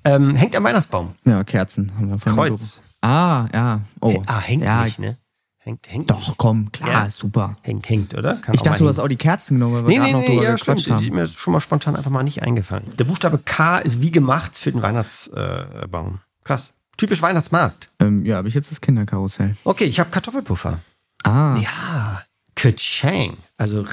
[0.04, 1.14] Ähm, hängt am Weihnachtsbaum.
[1.24, 2.80] Ja, Kerzen haben wir vorhin Kreuz.
[3.00, 3.80] Ah, ja.
[4.00, 4.22] Oh.
[4.26, 5.16] Ah, hängt ja, nicht, ne?
[5.58, 6.10] Hängt, hängt.
[6.10, 7.04] Doch, komm, klar, Ja.
[7.04, 7.54] ist super.
[7.62, 8.34] Hängt, hängt, oder?
[8.36, 10.12] Kann Ich auch dachte, du hast auch die Kerzen genommen, weil wir Nee, gerade nee,
[10.12, 11.00] noch nee, drüber ja, gequatscht stimmt.
[11.00, 11.16] Die, die haben.
[11.16, 12.84] mir ist schon mal spontan einfach mal nicht eingefallen.
[12.96, 16.18] Der Buchstabe K ist wie gemacht für den Weihnachtsbaum.
[16.42, 16.72] Krass.
[17.02, 17.88] Typisch Weihnachtsmarkt.
[17.98, 19.56] Ähm, ja, habe ich jetzt das Kinderkarussell.
[19.64, 20.78] Okay, ich habe Kartoffelpuffer.
[21.24, 22.22] Ah, Ja.
[22.54, 23.36] Kachang.
[23.56, 23.84] Also,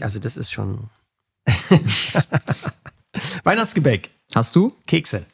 [0.00, 0.90] also das ist schon.
[3.44, 4.10] Weihnachtsgebäck.
[4.34, 4.76] hast du?
[4.86, 5.24] Kekse.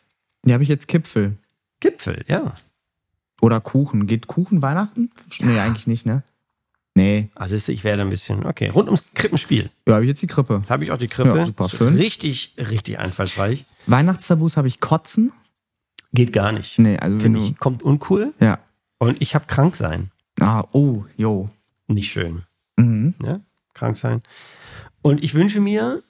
[0.45, 1.37] Die habe ich jetzt Kipfel.
[1.81, 2.55] Gipfel, ja.
[3.41, 4.07] Oder Kuchen.
[4.07, 5.11] Geht Kuchen Weihnachten?
[5.41, 6.23] Nee, eigentlich nicht, ne?
[6.95, 7.31] Nee.
[7.35, 8.47] Also ich werde ein bisschen.
[8.47, 8.69] Okay.
[8.69, 9.71] Rund ums Krippenspiel.
[9.89, 10.63] Ja, habe ich jetzt die Krippe.
[10.69, 11.37] Habe ich auch die Krippe.
[11.37, 11.97] Ja, super, schön.
[11.97, 13.65] Richtig, richtig einfallsreich.
[13.89, 15.33] Weihnachtstabus habe ich Kotzen.
[16.15, 16.79] Geht gar nicht.
[16.79, 18.33] Nee, also Finde ich, kommt uncool.
[18.41, 18.59] Ja.
[18.99, 20.11] Und ich habe krank sein.
[20.41, 21.49] Ah, oh, jo.
[21.89, 22.43] Nicht schön.
[22.77, 23.15] Mhm.
[23.23, 23.41] Ja?
[23.75, 24.23] Krank sein.
[25.03, 26.03] Und ich wünsche mir,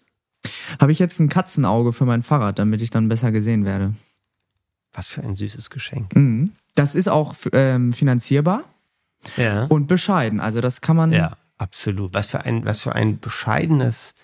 [0.80, 3.94] Habe ich jetzt ein Katzenauge für mein Fahrrad, damit ich dann besser gesehen werde.
[4.92, 6.14] was für ein süßes Geschenk.
[6.14, 6.52] Mhm.
[6.76, 8.62] Das ist auch ähm, finanzierbar
[9.36, 9.64] Ja.
[9.64, 10.38] und bescheiden.
[10.38, 11.10] Also das kann man.
[11.12, 12.12] Ja, absolut.
[12.14, 14.14] Was für ein, was für ein bescheidenes,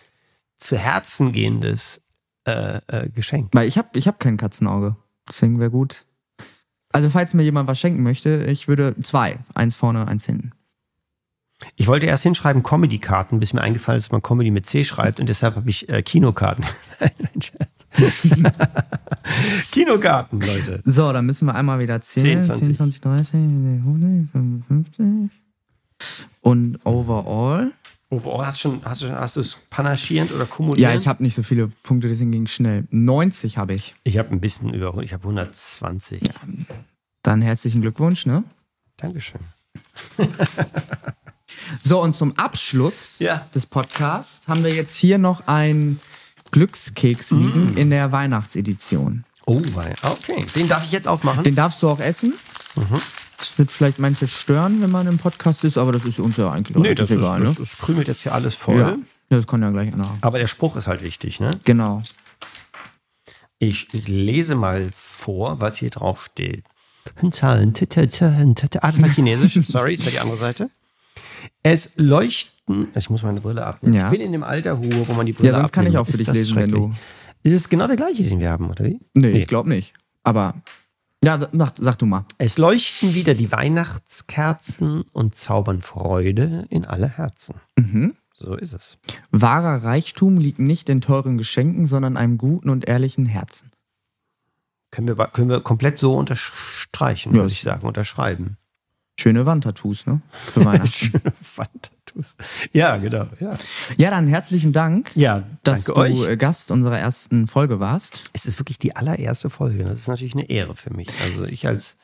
[0.59, 2.03] zu Herzen gehendes
[2.45, 3.49] äh, äh, Geschenk.
[3.53, 4.95] Weil ich habe ich hab kein Katzenauge.
[5.31, 6.05] Deswegen wäre gut.
[6.93, 9.39] Also falls mir jemand was schenken möchte, ich würde zwei.
[9.55, 10.53] Eins vorne, eins hinten.
[11.77, 15.21] Ich wollte erst hinschreiben Comedy-Karten, bis mir eingefallen ist, dass man Comedy mit C schreibt
[15.21, 16.65] und deshalb habe ich äh, Kinokarten.
[17.01, 17.71] Nein, nein, Scherz.
[19.73, 20.81] Kinokarten, Leute.
[20.85, 22.43] So, dann müssen wir einmal wieder zählen.
[22.43, 23.31] 10, 10, 20, 30,
[24.33, 25.31] 55.
[26.41, 27.73] Und overall.
[28.11, 30.81] Overall, hast du schon, hast du schon, hast du es panaschierend oder kumuliert?
[30.81, 32.87] Ja, ich habe nicht so viele Punkte, deswegen ging schnell.
[32.91, 33.95] 90 habe ich.
[34.03, 36.21] Ich habe ein bisschen über, ich habe 120.
[37.23, 38.43] Dann herzlichen Glückwunsch, ne?
[38.97, 39.41] Dankeschön.
[41.83, 43.47] So, und zum Abschluss Ja.
[43.55, 46.01] des Podcasts haben wir jetzt hier noch einen
[46.51, 49.25] Glückskeks liegen in der Weihnachtsedition.
[49.53, 50.45] Oh, wei- okay.
[50.55, 51.43] Den darf ich jetzt aufmachen?
[51.43, 52.35] Den darfst du auch essen.
[53.39, 56.51] Das wird vielleicht manche stören, wenn man im Podcast ist, aber das ist uns ja
[56.53, 57.65] eigentlich nee, das, ist, egal, das, ne?
[57.67, 58.79] das krümelt jetzt hier alles voll.
[58.79, 58.97] Ja.
[59.29, 60.07] das kann ja gleich einer.
[60.21, 61.59] Aber der Spruch ist halt wichtig, ne?
[61.65, 62.01] Genau.
[63.59, 66.65] Ich lese mal vor, was hier drauf steht.
[67.21, 67.57] Ah,
[68.93, 69.59] das war Chinesisch.
[69.67, 70.71] Sorry, ist ja die andere Seite.
[71.63, 72.89] Es leuchten.
[72.95, 73.95] Ich muss meine Brille abnehmen.
[73.97, 74.07] Ja.
[74.07, 76.03] Ich bin in dem Alter, Ruhe, wo man die Brille Ja, sonst kann ich abnimmt.
[76.03, 76.95] auch für Ist dich das lesen, wenn du.
[77.43, 79.01] Ist es genau der gleiche, den wir haben, oder wie?
[79.15, 79.95] Nee, ich glaube nicht.
[80.23, 80.55] Aber.
[81.23, 82.25] Ja, sag, sag du mal.
[82.39, 87.57] Es leuchten wieder die Weihnachtskerzen und zaubern Freude in alle Herzen.
[87.77, 88.15] Mhm.
[88.35, 88.97] So ist es.
[89.31, 93.71] Wahrer Reichtum liegt nicht in teuren Geschenken, sondern einem guten und ehrlichen Herzen.
[94.91, 98.57] Können wir, können wir komplett so unterstreichen, Ja, würde ich sagen, unterschreiben.
[99.19, 100.23] Schöne Wandtattoos, ne?
[100.31, 100.89] Für Weihnachten.
[100.89, 102.00] Schöne Wandtattoos.
[102.73, 103.27] Ja, genau.
[103.41, 103.55] Ja,
[103.97, 106.21] ja, dann herzlichen Dank, ja dass du euch.
[106.27, 108.25] äh, Gast unserer ersten Folge warst.
[108.33, 109.85] Es ist wirklich die allererste Folge.
[109.85, 111.09] Das ist natürlich eine Ehre für mich.
[111.23, 111.97] Also ich als,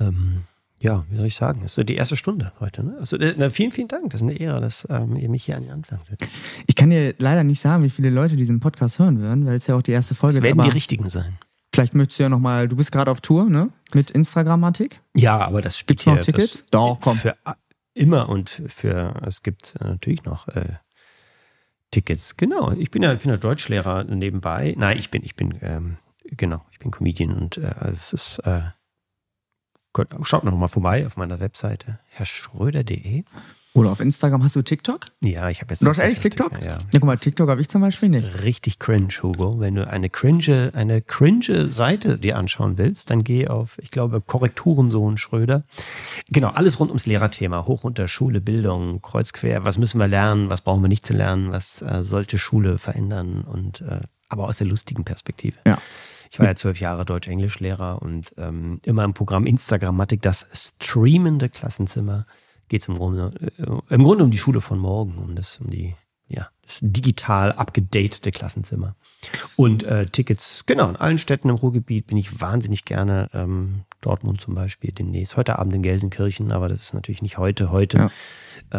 [0.00, 0.42] ähm,
[0.80, 2.84] ja, wie soll ich sagen, das ist so die erste Stunde heute.
[2.84, 2.96] Ne?
[3.00, 4.10] Also, äh, na, vielen, vielen Dank.
[4.10, 6.28] Das ist eine Ehre, dass ähm, ihr mich hier an den Anfang setzt.
[6.66, 9.66] Ich kann dir leider nicht sagen, wie viele Leute diesen Podcast hören würden, weil es
[9.66, 10.44] ja auch die erste Folge Es ist.
[10.44, 11.38] werden die Aber richtigen sein.
[11.74, 13.70] vielleicht möchtest du ja nochmal, du bist gerade auf Tour, ne?
[13.94, 15.00] Mit Instagrammatik.
[15.14, 16.66] Ja, aber das spielt Gibt's noch Tickets?
[16.70, 17.16] Doch, komm.
[17.16, 17.34] Für
[17.94, 20.74] immer und für, es gibt äh, natürlich noch äh,
[21.90, 22.36] Tickets.
[22.36, 22.72] Genau.
[22.72, 24.74] Ich bin ja, ich bin ja Deutschlehrer nebenbei.
[24.76, 28.62] Nein, ich bin, ich bin, ähm, genau, ich bin Comedian und äh, es ist, äh,
[29.92, 33.24] Gott, schaut noch mal vorbei auf meiner Webseite, herrschröder.de.
[33.76, 35.06] Oder auf Instagram hast du TikTok?
[35.20, 35.82] Ja, ich habe jetzt.
[35.82, 36.62] Du hast ehrlich TikTok?
[36.62, 36.68] Ja.
[36.68, 38.44] ja, guck mal, TikTok habe ich zum Beispiel nicht.
[38.44, 39.58] Richtig cringe, Hugo.
[39.58, 44.20] Wenn du eine cringe, eine cringe Seite dir anschauen willst, dann geh auf, ich glaube,
[44.20, 45.64] Korrekturensohn Schröder.
[46.28, 47.66] Genau, alles rund ums Lehrerthema.
[47.66, 49.64] Hoch unter Schule, Bildung, kreuz quer.
[49.64, 50.50] Was müssen wir lernen?
[50.50, 51.50] Was brauchen wir nicht zu lernen?
[51.50, 53.42] Was äh, sollte Schule verändern?
[53.42, 55.56] Und äh, aber aus der lustigen Perspektive.
[55.66, 55.78] Ja.
[56.30, 62.26] Ich war ja zwölf Jahre Deutsch-Englisch-Lehrer und ähm, immer im Programm Instagrammatik, das streamende Klassenzimmer,
[62.68, 65.70] geht es im Grunde, äh, im Grunde um die Schule von morgen, um das, um
[65.70, 65.94] die,
[66.28, 68.94] ja, das digital abgedatete Klassenzimmer.
[69.56, 73.28] Und äh, Tickets, genau, in allen Städten im Ruhrgebiet bin ich wahnsinnig gerne.
[73.32, 75.36] Ähm, Dortmund zum Beispiel demnächst.
[75.36, 77.96] Heute Abend in Gelsenkirchen, aber das ist natürlich nicht heute, heute.
[77.98, 78.10] Ja.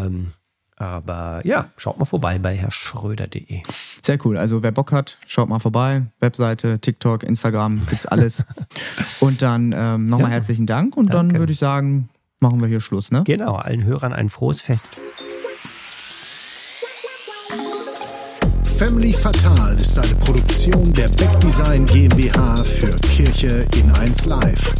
[0.05, 0.33] Ähm,
[0.77, 3.61] aber ja, schaut mal vorbei bei herrschröder.de.
[4.03, 4.37] Sehr cool.
[4.37, 6.03] Also wer Bock hat, schaut mal vorbei.
[6.19, 8.45] Webseite, TikTok, Instagram, gibt's alles.
[9.21, 10.33] und dann ähm, nochmal Ja.
[10.35, 11.39] herzlichen Dank und dann Danke.
[11.39, 12.09] würde ich sagen,
[12.45, 13.23] machen wir hier Schluss, ne?
[13.25, 15.01] Genau, allen Hörern ein frohes Fest.
[18.77, 24.75] Family Fatal ist eine Produktion der Beck Design GmbH für Kirche in 1 Live.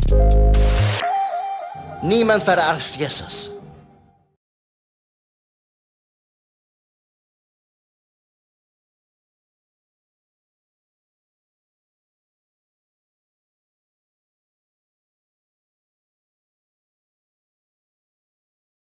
[2.04, 3.55] Niemand verarscht Jesus.